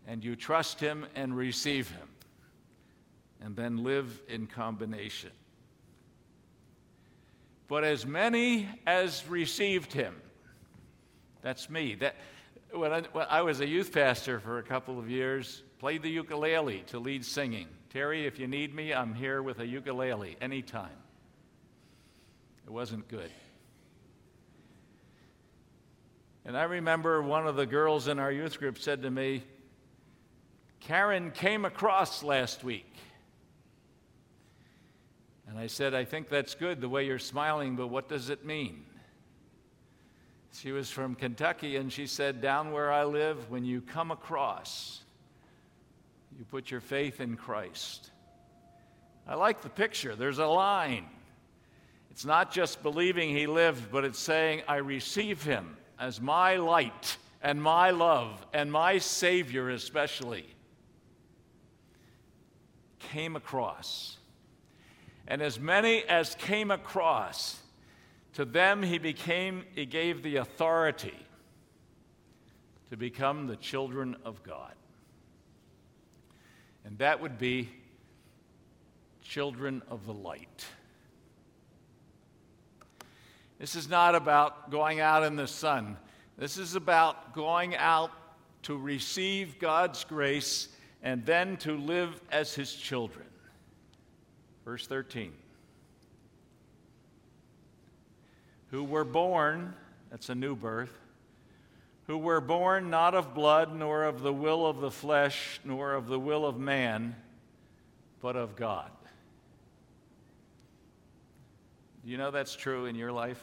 And 0.05 0.23
you 0.23 0.35
trust 0.35 0.79
him 0.79 1.05
and 1.15 1.35
receive 1.35 1.89
him, 1.89 2.07
and 3.41 3.55
then 3.55 3.83
live 3.83 4.21
in 4.27 4.47
combination. 4.47 5.31
But 7.67 7.83
as 7.83 8.05
many 8.05 8.67
as 8.85 9.25
received 9.27 9.93
him, 9.93 10.13
that's 11.41 11.69
me. 11.69 11.95
That, 11.95 12.15
when 12.75 12.91
I, 12.91 13.01
when 13.11 13.25
I, 13.29 13.41
was 13.41 13.61
a 13.61 13.67
youth 13.67 13.91
pastor 13.91 14.39
for 14.39 14.59
a 14.59 14.63
couple 14.63 14.99
of 14.99 15.09
years, 15.09 15.63
played 15.79 16.01
the 16.01 16.09
ukulele 16.09 16.83
to 16.87 16.99
lead 16.99 17.25
singing. 17.25 17.67
Terry, 17.89 18.25
if 18.25 18.39
you 18.39 18.47
need 18.47 18.73
me, 18.73 18.93
I'm 18.93 19.13
here 19.13 19.41
with 19.41 19.59
a 19.59 19.65
ukulele 19.65 20.35
anytime. 20.41 20.97
It 22.65 22.71
wasn't 22.71 23.07
good. 23.07 23.31
And 26.43 26.57
I 26.57 26.63
remember 26.63 27.21
one 27.21 27.47
of 27.47 27.55
the 27.55 27.65
girls 27.65 28.07
in 28.07 28.19
our 28.19 28.31
youth 28.31 28.59
group 28.59 28.77
said 28.77 29.01
to 29.03 29.11
me, 29.11 29.43
Karen 30.79 31.31
came 31.31 31.65
across 31.65 32.21
last 32.21 32.63
week. 32.63 32.93
And 35.47 35.57
I 35.57 35.67
said, 35.67 35.93
I 35.93 36.05
think 36.05 36.29
that's 36.29 36.53
good 36.53 36.81
the 36.81 36.89
way 36.89 37.05
you're 37.05 37.17
smiling, 37.17 37.75
but 37.75 37.87
what 37.87 38.09
does 38.09 38.29
it 38.29 38.45
mean? 38.45 38.85
She 40.57 40.71
was 40.71 40.89
from 40.89 41.15
Kentucky, 41.15 41.75
and 41.75 41.91
she 41.91 42.07
said, 42.07 42.41
Down 42.41 42.71
where 42.71 42.91
I 42.91 43.03
live, 43.03 43.49
when 43.49 43.65
you 43.65 43.81
come 43.81 44.09
across, 44.09 45.01
you 46.37 46.45
put 46.45 46.71
your 46.71 46.79
faith 46.79 47.19
in 47.19 47.35
Christ. 47.35 48.11
I 49.27 49.35
like 49.35 49.61
the 49.61 49.69
picture. 49.69 50.15
There's 50.15 50.39
a 50.39 50.45
line. 50.45 51.07
It's 52.09 52.23
not 52.23 52.51
just 52.51 52.81
believing 52.83 53.35
he 53.35 53.47
lived, 53.47 53.91
but 53.91 54.05
it's 54.05 54.19
saying, 54.19 54.61
I 54.65 54.77
receive 54.77 55.43
him 55.43 55.75
as 55.99 56.21
my 56.21 56.55
light 56.55 57.17
and 57.41 57.61
my 57.61 57.89
love 57.89 58.45
and 58.53 58.71
my 58.71 58.97
Savior, 58.99 59.69
especially. 59.69 60.45
Came 62.99 63.35
across. 63.35 64.17
And 65.27 65.41
as 65.41 65.59
many 65.59 66.03
as 66.03 66.35
came 66.35 66.71
across, 66.71 67.59
to 68.35 68.45
them 68.45 68.83
he 68.83 68.97
became 68.97 69.63
he 69.73 69.85
gave 69.85 70.21
the 70.21 70.37
authority 70.37 71.17
to 72.89 72.97
become 72.97 73.47
the 73.47 73.55
children 73.55 74.15
of 74.23 74.43
God. 74.43 74.73
And 76.83 76.97
that 76.99 77.19
would 77.19 77.39
be 77.39 77.69
children 79.23 79.81
of 79.89 80.05
the 80.05 80.13
light. 80.13 80.65
This 83.57 83.75
is 83.75 83.89
not 83.89 84.15
about 84.15 84.69
going 84.69 84.99
out 84.99 85.23
in 85.23 85.35
the 85.35 85.47
sun. 85.47 85.97
This 86.37 86.57
is 86.57 86.75
about 86.75 87.33
going 87.33 87.75
out 87.75 88.11
to 88.63 88.77
receive 88.77 89.59
God's 89.59 90.03
grace 90.03 90.67
and 91.01 91.25
then 91.25 91.55
to 91.57 91.77
live 91.77 92.19
as 92.31 92.53
his 92.53 92.73
children. 92.73 93.27
Verse 94.65 94.85
13. 94.85 95.31
Who 98.71 98.83
were 98.83 99.03
born, 99.03 99.73
that's 100.09 100.29
a 100.29 100.35
new 100.35 100.55
birth, 100.55 100.97
who 102.07 102.17
were 102.17 102.41
born 102.41 102.89
not 102.89 103.15
of 103.15 103.33
blood, 103.33 103.75
nor 103.75 104.03
of 104.03 104.21
the 104.21 104.33
will 104.33 104.65
of 104.65 104.79
the 104.79 104.91
flesh, 104.91 105.59
nor 105.63 105.93
of 105.93 106.07
the 106.07 106.19
will 106.19 106.45
of 106.45 106.59
man, 106.59 107.15
but 108.21 108.35
of 108.35 108.55
God. 108.55 108.91
Do 112.03 112.11
you 112.11 112.17
know 112.17 112.29
that's 112.29 112.55
true 112.55 112.85
in 112.85 112.95
your 112.95 113.11
life? 113.11 113.41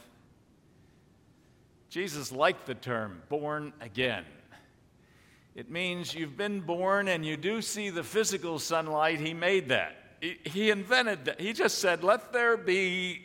Jesus 1.89 2.31
liked 2.31 2.67
the 2.67 2.75
term 2.75 3.21
born 3.29 3.73
again. 3.81 4.25
It 5.55 5.71
means 5.71 6.15
you've 6.15 6.37
been 6.37 6.61
born 6.61 7.09
and 7.09 7.27
you 7.27 7.37
do 7.37 7.61
see 7.61 7.91
the 7.91 8.03
physical 8.03 8.59
sunlight. 8.59 9.21
He 9.21 9.35
made 9.35 9.69
that. 9.69 9.97
He 10.21 10.71
invented 10.71 11.27
that. 11.27 11.41
He 11.41 11.53
just 11.53 11.79
said, 11.79 12.03
Let 12.03 12.33
there 12.33 12.57
be 12.57 13.23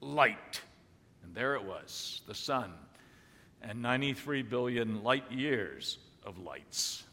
light. 0.00 0.60
There 1.36 1.54
it 1.54 1.64
was, 1.64 2.22
the 2.26 2.34
sun, 2.34 2.72
and 3.60 3.82
93 3.82 4.40
billion 4.40 5.02
light 5.04 5.30
years 5.30 5.98
of 6.24 6.38
lights. 6.38 7.04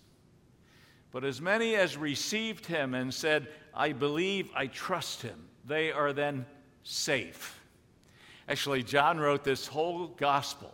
But 1.11 1.25
as 1.25 1.41
many 1.41 1.75
as 1.75 1.97
received 1.97 2.65
him 2.65 2.93
and 2.93 3.13
said, 3.13 3.49
I 3.73 3.91
believe, 3.91 4.49
I 4.55 4.67
trust 4.67 5.23
him, 5.23 5.49
they 5.65 5.91
are 5.91 6.13
then 6.13 6.45
safe. 6.83 7.61
Actually, 8.47 8.81
John 8.83 9.19
wrote 9.19 9.43
this 9.43 9.67
whole 9.67 10.07
gospel. 10.07 10.73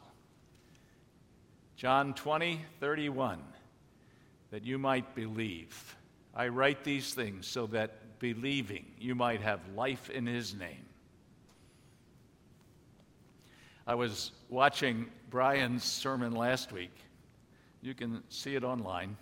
John 1.75 2.13
20, 2.13 2.61
31, 2.79 3.41
that 4.51 4.63
you 4.63 4.77
might 4.77 5.15
believe. 5.15 5.95
I 6.35 6.49
write 6.49 6.83
these 6.83 7.15
things 7.15 7.47
so 7.47 7.65
that 7.67 8.19
believing 8.19 8.85
you 8.99 9.15
might 9.15 9.41
have 9.41 9.59
life 9.73 10.11
in 10.11 10.27
his 10.27 10.53
name. 10.53 10.85
I 13.89 13.95
was 13.95 14.33
watching 14.49 15.07
Brian's 15.31 15.83
sermon 15.83 16.33
last 16.33 16.71
week. 16.71 16.95
You 17.81 17.95
can 17.95 18.21
see 18.29 18.53
it 18.53 18.63
online. 18.63 19.17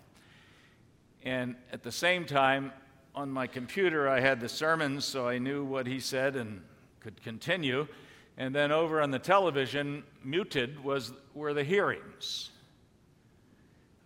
And 1.22 1.56
at 1.72 1.82
the 1.82 1.90
same 1.90 2.26
time, 2.26 2.72
on 3.14 3.30
my 3.30 3.46
computer, 3.46 4.10
I 4.10 4.20
had 4.20 4.40
the 4.40 4.48
sermons, 4.50 5.06
so 5.06 5.26
I 5.26 5.38
knew 5.38 5.64
what 5.64 5.86
he 5.86 6.00
said 6.00 6.36
and 6.36 6.60
could 7.00 7.22
continue. 7.22 7.88
And 8.36 8.54
then 8.54 8.70
over 8.70 9.00
on 9.00 9.10
the 9.10 9.18
television, 9.18 10.04
muted 10.22 10.84
was 10.84 11.14
were 11.32 11.54
the 11.54 11.64
hearings. 11.64 12.50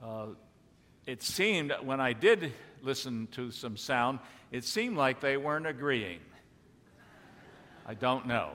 Uh, 0.00 0.26
it 1.08 1.24
seemed 1.24 1.72
when 1.82 2.00
I 2.00 2.12
did 2.12 2.52
listen 2.82 3.26
to 3.32 3.50
some 3.50 3.76
sound, 3.76 4.20
it 4.52 4.62
seemed 4.62 4.96
like 4.96 5.18
they 5.18 5.36
weren't 5.36 5.66
agreeing. 5.66 6.20
I 7.84 7.94
don't 7.94 8.28
know. 8.28 8.52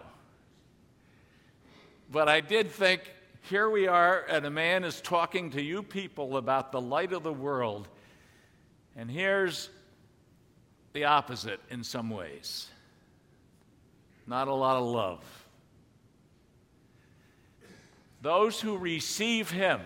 But 2.10 2.30
I 2.30 2.42
did 2.42 2.72
think 2.72 3.02
here 3.50 3.70
we 3.70 3.88
are, 3.88 4.26
and 4.30 4.46
a 4.46 4.50
man 4.50 4.84
is 4.84 5.00
talking 5.02 5.52
to 5.52 5.62
you 5.62 5.84
people 5.84 6.38
about 6.38 6.72
the 6.72 6.82
light 6.82 7.14
of 7.14 7.24
the 7.24 7.34
world. 7.34 7.88
And 8.96 9.10
here's 9.10 9.70
the 10.94 11.06
opposite 11.06 11.60
in 11.70 11.84
some 11.84 12.10
ways 12.10 12.70
not 14.26 14.48
a 14.50 14.54
lot 14.54 14.76
of 14.76 14.86
love. 14.86 15.24
Those 18.22 18.60
who 18.60 18.78
receive 18.78 19.52
him, 19.52 19.80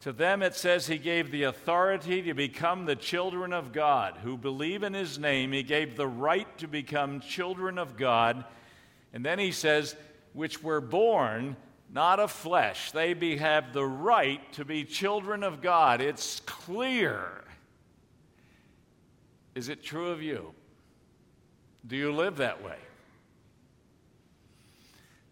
to 0.00 0.12
them 0.12 0.42
it 0.42 0.54
says 0.54 0.86
he 0.86 0.98
gave 0.98 1.30
the 1.30 1.44
authority 1.44 2.22
to 2.22 2.34
become 2.34 2.84
the 2.84 2.94
children 2.94 3.52
of 3.52 3.72
God. 3.72 4.18
Who 4.22 4.36
believe 4.36 4.82
in 4.82 4.94
his 4.94 5.18
name, 5.18 5.50
he 5.50 5.62
gave 5.62 5.96
the 5.96 6.06
right 6.06 6.46
to 6.58 6.68
become 6.68 7.20
children 7.20 7.78
of 7.78 7.96
God. 7.96 8.44
And 9.12 9.24
then 9.24 9.38
he 9.38 9.50
says, 9.50 9.96
which 10.34 10.62
were 10.62 10.82
born 10.82 11.56
not 11.90 12.18
of 12.18 12.30
flesh. 12.30 12.90
They 12.90 13.14
be, 13.14 13.36
have 13.38 13.72
the 13.72 13.86
right 13.86 14.52
to 14.54 14.64
be 14.64 14.84
children 14.84 15.42
of 15.44 15.62
God. 15.62 16.00
It's 16.00 16.40
clear. 16.40 17.44
Is 19.54 19.68
it 19.68 19.82
true 19.82 20.08
of 20.08 20.20
you? 20.20 20.52
Do 21.86 21.96
you 21.96 22.12
live 22.12 22.38
that 22.38 22.62
way? 22.62 22.76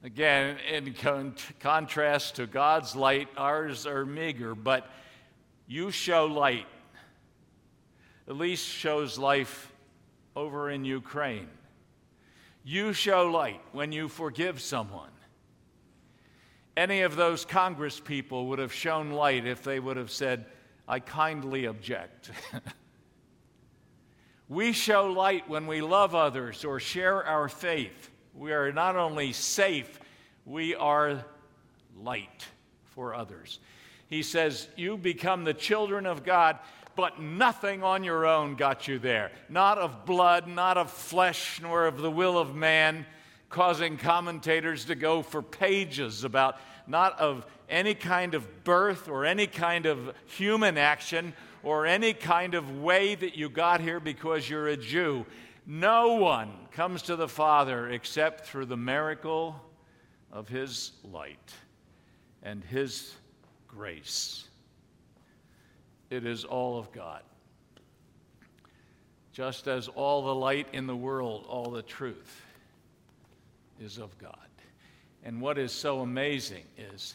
Again, 0.04 0.56
in 0.70 0.94
con- 0.94 1.34
contrast 1.60 2.36
to 2.36 2.46
God's 2.46 2.94
light, 2.94 3.28
ours 3.36 3.86
are 3.86 4.06
meager, 4.06 4.54
but 4.54 4.88
you 5.66 5.90
show 5.90 6.26
light. 6.26 6.66
Elise 8.28 8.62
shows 8.62 9.18
life 9.18 9.72
over 10.36 10.70
in 10.70 10.84
Ukraine. 10.84 11.48
You 12.64 12.92
show 12.92 13.30
light 13.30 13.60
when 13.72 13.92
you 13.92 14.08
forgive 14.08 14.60
someone. 14.60 15.10
Any 16.76 17.02
of 17.02 17.16
those 17.16 17.44
Congress 17.44 18.00
people 18.00 18.46
would 18.46 18.58
have 18.58 18.72
shown 18.72 19.10
light 19.10 19.46
if 19.46 19.62
they 19.62 19.78
would 19.78 19.96
have 19.96 20.10
said, 20.10 20.46
I 20.88 21.00
kindly 21.00 21.66
object. 21.66 22.30
we 24.48 24.72
show 24.72 25.06
light 25.06 25.48
when 25.48 25.66
we 25.66 25.80
love 25.80 26.14
others 26.14 26.64
or 26.64 26.80
share 26.80 27.24
our 27.24 27.48
faith. 27.48 28.10
We 28.34 28.52
are 28.52 28.72
not 28.72 28.96
only 28.96 29.32
safe, 29.32 30.00
we 30.46 30.74
are 30.74 31.24
light 32.00 32.46
for 32.84 33.14
others. 33.14 33.58
He 34.08 34.22
says, 34.22 34.68
You 34.76 34.96
become 34.96 35.44
the 35.44 35.54
children 35.54 36.06
of 36.06 36.24
God, 36.24 36.58
but 36.96 37.20
nothing 37.20 37.82
on 37.82 38.04
your 38.04 38.26
own 38.26 38.54
got 38.54 38.88
you 38.88 38.98
there. 38.98 39.32
Not 39.48 39.78
of 39.78 40.04
blood, 40.04 40.46
not 40.46 40.76
of 40.76 40.90
flesh, 40.90 41.60
nor 41.62 41.86
of 41.86 41.98
the 41.98 42.10
will 42.10 42.38
of 42.38 42.54
man, 42.54 43.06
causing 43.48 43.96
commentators 43.96 44.86
to 44.86 44.94
go 44.94 45.22
for 45.22 45.42
pages 45.42 46.24
about 46.24 46.56
not 46.86 47.18
of 47.20 47.46
any 47.68 47.94
kind 47.94 48.34
of 48.34 48.64
birth 48.64 49.08
or 49.08 49.24
any 49.24 49.46
kind 49.46 49.86
of 49.86 50.14
human 50.26 50.76
action 50.76 51.32
or 51.62 51.86
any 51.86 52.12
kind 52.12 52.54
of 52.54 52.80
way 52.80 53.14
that 53.14 53.36
you 53.36 53.48
got 53.48 53.80
here 53.80 54.00
because 54.00 54.48
you're 54.48 54.68
a 54.68 54.76
Jew. 54.76 55.24
No 55.66 56.14
one 56.14 56.50
comes 56.72 57.02
to 57.02 57.16
the 57.16 57.28
Father 57.28 57.88
except 57.88 58.46
through 58.46 58.66
the 58.66 58.76
miracle 58.76 59.54
of 60.32 60.48
His 60.48 60.92
light 61.04 61.52
and 62.42 62.64
His 62.64 63.14
grace. 63.68 64.48
It 66.12 66.26
is 66.26 66.44
all 66.44 66.78
of 66.78 66.92
God. 66.92 67.22
Just 69.32 69.66
as 69.66 69.88
all 69.88 70.26
the 70.26 70.34
light 70.34 70.66
in 70.74 70.86
the 70.86 70.94
world, 70.94 71.46
all 71.48 71.70
the 71.70 71.80
truth 71.80 72.42
is 73.80 73.96
of 73.96 74.18
God. 74.18 74.36
And 75.24 75.40
what 75.40 75.56
is 75.56 75.72
so 75.72 76.00
amazing 76.00 76.64
is 76.76 77.14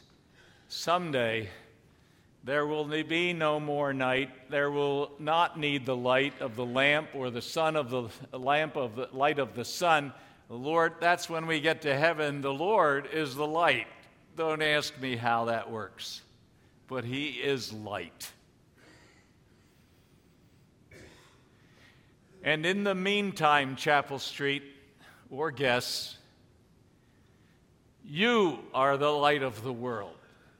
someday 0.68 1.48
there 2.44 2.66
will 2.66 2.86
be 2.86 3.34
no 3.34 3.60
more 3.60 3.94
night. 3.94 4.32
There 4.50 4.72
will 4.72 5.12
not 5.20 5.60
need 5.60 5.86
the 5.86 5.96
light 5.96 6.34
of 6.42 6.56
the 6.56 6.66
lamp 6.66 7.10
or 7.14 7.30
the 7.30 7.40
sun 7.40 7.76
of 7.76 7.92
the 7.92 8.10
lamp 8.36 8.76
of 8.76 8.96
the 8.96 9.10
light 9.12 9.38
of 9.38 9.54
the 9.54 9.66
sun. 9.66 10.12
The 10.48 10.56
Lord, 10.56 10.94
that's 11.00 11.30
when 11.30 11.46
we 11.46 11.62
get 11.62 11.84
to 11.84 11.96
heaven. 11.96 12.42
The 12.42 12.52
Lord 12.52 13.10
is 13.14 13.36
the 13.36 13.46
light. 13.46 13.86
Don't 14.36 14.64
ask 14.64 15.00
me 15.00 15.18
how 15.18 15.46
that 15.46 15.70
works, 15.70 16.24
but 16.88 17.04
He 17.04 17.28
is 17.28 17.72
light. 17.72 18.32
And 22.48 22.66
in 22.66 22.86
the 22.86 22.96
meantime, 22.96 23.76
Chapel 23.76 24.20
Street 24.20 24.64
or 25.30 25.52
guests, 25.52 26.18
you 28.06 28.60
are 28.74 28.96
the 28.96 29.10
light 29.10 29.44
of 29.44 29.66
the 29.66 29.74
world. 29.74 30.16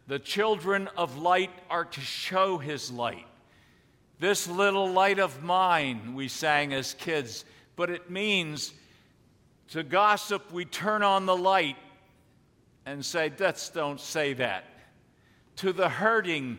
The 0.06 0.20
children 0.20 0.90
of 0.98 1.18
light 1.18 1.52
are 1.70 1.86
to 1.86 2.02
show 2.02 2.58
his 2.58 2.92
light. 2.92 3.26
This 4.20 4.50
little 4.50 4.92
light 4.92 5.18
of 5.18 5.42
mine, 5.42 6.14
we 6.14 6.28
sang 6.28 6.74
as 6.74 6.94
kids, 6.94 7.46
but 7.78 7.90
it 7.90 8.10
means 8.10 8.74
to 9.70 9.82
gossip, 9.82 10.52
we 10.52 10.66
turn 10.66 11.04
on 11.04 11.26
the 11.26 11.38
light 11.38 11.78
and 12.86 13.06
say, 13.06 13.32
Let's 13.40 13.70
don't 13.70 14.02
say 14.02 14.34
that. 14.34 14.66
To 15.58 15.72
the 15.72 15.88
hurting, 15.88 16.58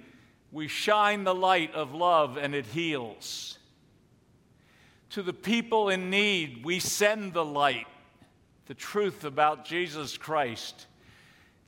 we 0.53 0.69
shine 0.69 1.25
the 1.25 1.35
light 1.35 1.75
of 1.75 1.93
love 1.93 2.39
and 2.39 2.55
it 2.55 2.65
heals. 2.65 3.58
To 5.11 5.23
the 5.23 5.33
people 5.33 5.89
in 5.89 6.11
need, 6.11 6.65
we 6.65 6.81
send 6.81 7.33
the 7.33 7.45
light, 7.45 7.87
the 8.67 8.75
truth 8.75 9.25
about 9.25 9.65
Jesus 9.65 10.19
Christ. 10.19 10.87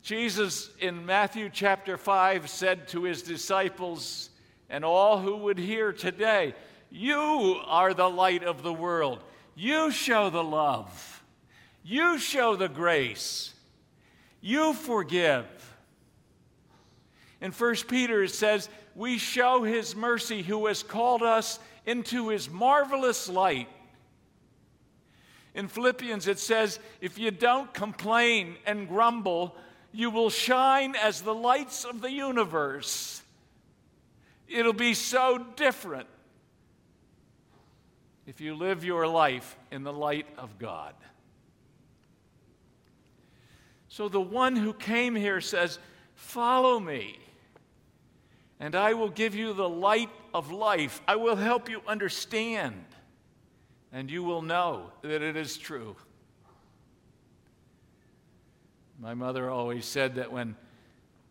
Jesus 0.03 0.71
in 0.79 1.07
Matthew 1.07 1.49
chapter 1.51 1.97
5 1.97 2.51
said 2.51 2.89
to 2.89 3.05
his 3.05 3.23
disciples 3.23 4.31
and 4.69 4.85
all 4.85 5.19
who 5.19 5.37
would 5.39 5.59
hear 5.59 5.93
today, 5.93 6.55
You 6.91 7.61
are 7.67 7.95
the 7.95 8.09
light 8.09 8.45
of 8.45 8.63
the 8.63 8.73
world. 8.73 9.23
You 9.55 9.91
show 9.91 10.31
the 10.31 10.45
love. 10.45 11.23
You 11.83 12.19
show 12.19 12.57
the 12.57 12.69
grace. 12.69 13.55
You 14.41 14.75
forgive. 14.75 15.47
In 17.41 17.53
1 17.53 17.75
Peter, 17.89 18.23
it 18.23 18.31
says, 18.31 18.69
We 18.95 19.19
show 19.19 19.63
his 19.63 19.97
mercy 19.97 20.43
who 20.43 20.67
has 20.67 20.83
called 20.83 21.23
us 21.23 21.59
into 21.91 22.29
his 22.29 22.49
marvelous 22.49 23.29
light. 23.29 23.69
In 25.55 25.67
Philippians, 25.67 26.29
it 26.29 26.39
says, 26.39 26.79
If 27.01 27.19
you 27.19 27.31
don't 27.31 27.75
complain 27.75 28.57
and 28.65 28.89
grumble, 28.89 29.57
you 29.93 30.11
will 30.11 30.31
shine 30.31 30.95
as 30.95 31.23
the 31.23 31.35
lights 31.35 31.85
of 31.85 32.01
the 32.01 32.13
universe. 32.13 33.23
It'll 34.49 34.73
be 34.73 34.95
so 34.95 35.45
different 35.57 36.07
if 38.27 38.41
you 38.41 38.55
live 38.55 38.85
your 38.85 39.09
life 39.09 39.57
in 39.73 39.83
the 39.83 39.93
light 39.93 40.27
of 40.39 40.59
God. 40.59 40.95
So 43.89 44.09
the 44.09 44.21
one 44.21 44.55
who 44.55 44.73
came 44.73 45.17
here 45.17 45.41
says, 45.41 45.81
Follow 46.15 46.79
me 46.79 47.19
and 48.61 48.75
I 48.75 48.93
will 48.93 49.09
give 49.09 49.35
you 49.35 49.55
the 49.55 49.69
light 49.69 50.11
of 50.35 50.51
life. 50.51 51.01
I 51.07 51.17
will 51.17 51.37
help 51.37 51.69
you 51.69 51.83
understand, 51.87 52.85
and 53.93 54.11
you 54.11 54.23
will 54.23 54.43
know 54.43 54.91
that 55.03 55.23
it 55.23 55.37
is 55.37 55.57
true. 55.57 55.97
My 58.99 59.15
mother 59.15 59.49
always 59.51 59.87
said 59.87 60.17
that 60.17 60.31
when 60.31 60.57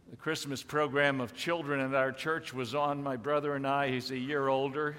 the 0.09 0.15
Christmas 0.15 0.63
program 0.63 1.21
of 1.21 1.35
children 1.35 1.79
at 1.79 1.93
our 1.93 2.12
church 2.12 2.53
was 2.53 2.73
on, 2.73 3.03
my 3.03 3.15
brother 3.15 3.55
and 3.55 3.67
I, 3.67 3.89
he's 3.89 4.09
a 4.12 4.17
year 4.17 4.47
older, 4.47 4.95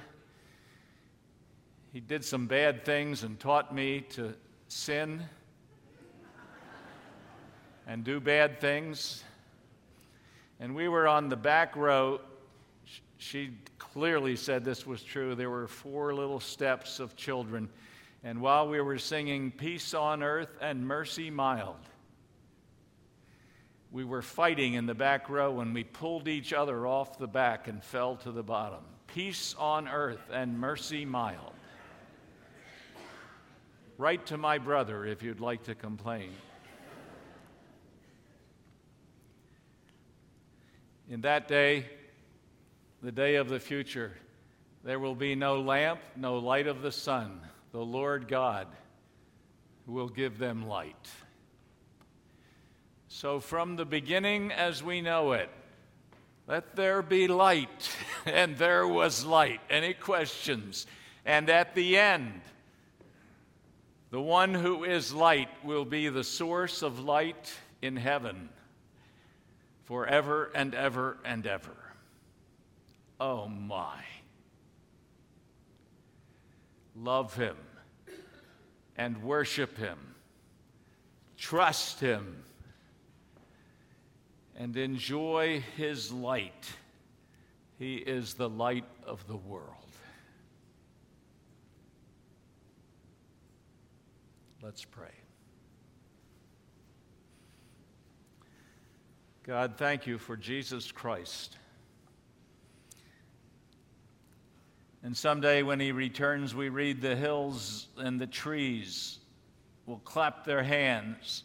he 1.93 1.99
did 1.99 2.25
some 2.25 2.47
bad 2.47 2.85
things 2.85 3.25
and 3.25 3.39
taught 3.41 3.75
me 3.75 4.03
to 4.11 4.35
sin 4.69 5.25
and 7.89 8.05
do 8.05 8.21
bad 8.21 8.61
things 8.61 9.25
and 10.61 10.75
we 10.75 10.89
were 10.89 11.09
on 11.09 11.31
the 11.31 11.37
back 11.37 11.75
row. 11.75 12.21
She 13.19 13.51
clearly 13.79 14.37
said 14.37 14.65
this 14.65 14.87
was 14.87 15.03
true. 15.03 15.35
There 15.35 15.51
were 15.51 15.69
four 15.69 16.15
little 16.15 16.41
steps 16.41 17.01
of 17.01 17.17
children. 17.17 17.69
And 18.23 18.41
while 18.41 18.69
we 18.69 18.81
were 18.81 18.99
singing 18.99 19.51
Peace 19.51 19.95
on 19.95 20.23
Earth 20.23 20.57
and 20.61 20.87
Mercy 20.87 21.31
Mild, 21.31 21.77
we 23.93 24.05
were 24.05 24.23
fighting 24.23 24.75
in 24.75 24.87
the 24.87 24.95
back 24.95 25.29
row 25.29 25.51
when 25.51 25.73
we 25.75 25.85
pulled 25.85 26.29
each 26.29 26.53
other 26.53 26.87
off 26.87 27.19
the 27.19 27.27
back 27.27 27.67
and 27.67 27.83
fell 27.83 28.17
to 28.17 28.31
the 28.31 28.43
bottom. 28.43 28.85
Peace 29.09 29.57
on 29.59 29.89
earth 29.89 30.31
and 30.33 30.59
mercy 30.59 31.05
mild. 31.05 31.53
Write 33.99 34.27
to 34.27 34.37
my 34.37 34.59
brother 34.59 35.05
if 35.05 35.23
you'd 35.23 35.41
like 35.41 35.65
to 35.65 35.75
complain. 35.75 36.31
In 41.09 41.23
that 41.23 41.49
day, 41.49 41.87
the 43.03 43.13
day 43.13 43.37
of 43.37 43.49
the 43.49 43.61
future, 43.61 44.13
there 44.85 44.99
will 44.99 45.15
be 45.15 45.35
no 45.35 45.61
lamp, 45.61 46.01
no 46.17 46.39
light 46.39 46.67
of 46.67 46.83
the 46.83 46.93
sun. 46.93 47.41
The 47.73 47.79
Lord 47.79 48.29
God 48.29 48.67
will 49.87 50.09
give 50.09 50.39
them 50.39 50.67
light. 50.67 51.09
So, 53.09 53.41
from 53.41 53.77
the 53.77 53.85
beginning 53.85 54.53
as 54.53 54.83
we 54.83 55.01
know 55.01 55.33
it, 55.33 55.51
let 56.47 56.77
there 56.77 57.03
be 57.03 57.29
light, 57.29 57.91
and 58.27 58.57
there 58.57 58.87
was 58.87 59.25
light. 59.25 59.61
Any 59.69 59.95
questions? 59.95 60.87
And 61.25 61.51
at 61.51 61.75
the 61.75 61.99
end, 61.99 62.41
the 64.11 64.21
one 64.21 64.55
who 64.55 64.85
is 64.85 65.13
light 65.13 65.49
will 65.65 65.85
be 65.85 66.09
the 66.09 66.25
source 66.25 66.83
of 66.83 66.99
light 66.99 67.53
in 67.81 67.97
heaven 67.97 68.49
forever 69.85 70.51
and 70.55 70.75
ever 70.75 71.19
and 71.25 71.47
ever. 71.47 71.77
Oh 73.21 73.47
my. 73.47 74.03
Love 76.97 77.35
him 77.35 77.57
and 78.97 79.23
worship 79.23 79.77
him, 79.79 79.99
trust 81.37 82.01
him, 82.01 82.43
and 84.57 84.77
enjoy 84.77 85.63
his 85.77 86.11
light. 86.11 86.71
He 87.79 87.97
is 87.97 88.35
the 88.35 88.49
light 88.49 88.85
of 89.07 89.27
the 89.27 89.37
world. 89.37 89.77
Let's 94.63 94.85
pray. 94.85 95.09
God, 99.43 99.75
thank 99.79 100.07
you 100.07 100.19
for 100.19 100.37
Jesus 100.37 100.93
Christ. 100.93 101.57
And 105.03 105.17
someday 105.17 105.63
when 105.63 105.81
he 105.81 105.93
returns, 105.93 106.55
we 106.55 106.69
read 106.69 107.01
the 107.01 107.17
hills 107.17 107.89
and 107.97 108.21
the 108.21 108.27
trees 108.27 109.19
will 109.87 110.01
clap 110.01 110.45
their 110.45 110.63
hands. 110.63 111.45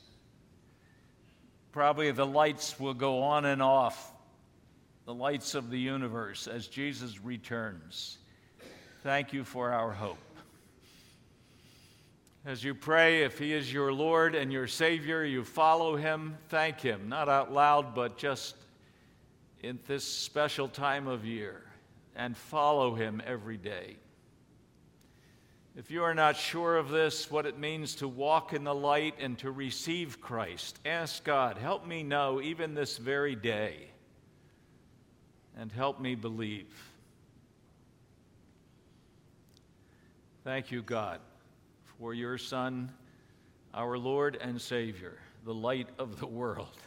Probably 1.71 2.11
the 2.11 2.25
lights 2.25 2.79
will 2.79 2.93
go 2.93 3.23
on 3.23 3.45
and 3.45 3.61
off, 3.61 4.13
the 5.05 5.13
lights 5.13 5.55
of 5.55 5.69
the 5.69 5.79
universe 5.79 6.47
as 6.47 6.67
Jesus 6.67 7.23
returns. 7.23 8.17
Thank 9.03 9.33
you 9.33 9.43
for 9.43 9.71
our 9.71 9.91
hope. 9.91 10.17
As 12.45 12.63
you 12.63 12.75
pray, 12.75 13.23
if 13.23 13.39
He 13.39 13.53
is 13.53 13.73
your 13.73 13.91
Lord 13.91 14.35
and 14.35 14.53
your 14.53 14.67
Savior, 14.67 15.23
you 15.23 15.43
follow 15.43 15.95
Him, 15.95 16.37
thank 16.49 16.79
Him, 16.79 17.09
not 17.09 17.27
out 17.27 17.51
loud, 17.51 17.95
but 17.95 18.17
just 18.17 18.55
in 19.63 19.79
this 19.87 20.03
special 20.03 20.67
time 20.67 21.07
of 21.07 21.25
year, 21.25 21.64
and 22.15 22.35
follow 22.35 22.95
Him 22.95 23.21
every 23.25 23.57
day. 23.57 23.97
If 25.75 25.91
you 25.91 26.03
are 26.03 26.13
not 26.13 26.37
sure 26.37 26.77
of 26.77 26.89
this, 26.89 27.29
what 27.29 27.45
it 27.45 27.59
means 27.59 27.95
to 27.95 28.07
walk 28.07 28.53
in 28.53 28.63
the 28.63 28.73
light 28.73 29.15
and 29.19 29.37
to 29.39 29.51
receive 29.51 30.21
Christ, 30.21 30.79
ask 30.85 31.23
God, 31.23 31.57
help 31.57 31.85
me 31.85 32.01
know 32.01 32.41
even 32.41 32.73
this 32.73 32.97
very 32.97 33.35
day, 33.35 33.89
and 35.57 35.71
help 35.71 35.99
me 35.99 36.15
believe. 36.15 36.73
Thank 40.43 40.71
you, 40.71 40.81
God 40.81 41.19
for 41.99 42.13
your 42.13 42.37
Son, 42.37 42.91
our 43.73 43.97
Lord 43.97 44.37
and 44.41 44.59
Savior, 44.59 45.17
the 45.45 45.53
light 45.53 45.87
of 45.97 46.19
the 46.19 46.27
world. 46.27 46.77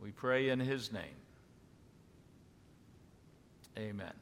We 0.00 0.10
pray 0.10 0.48
in 0.48 0.58
his 0.58 0.92
name. 0.92 1.21
Amen. 3.78 4.21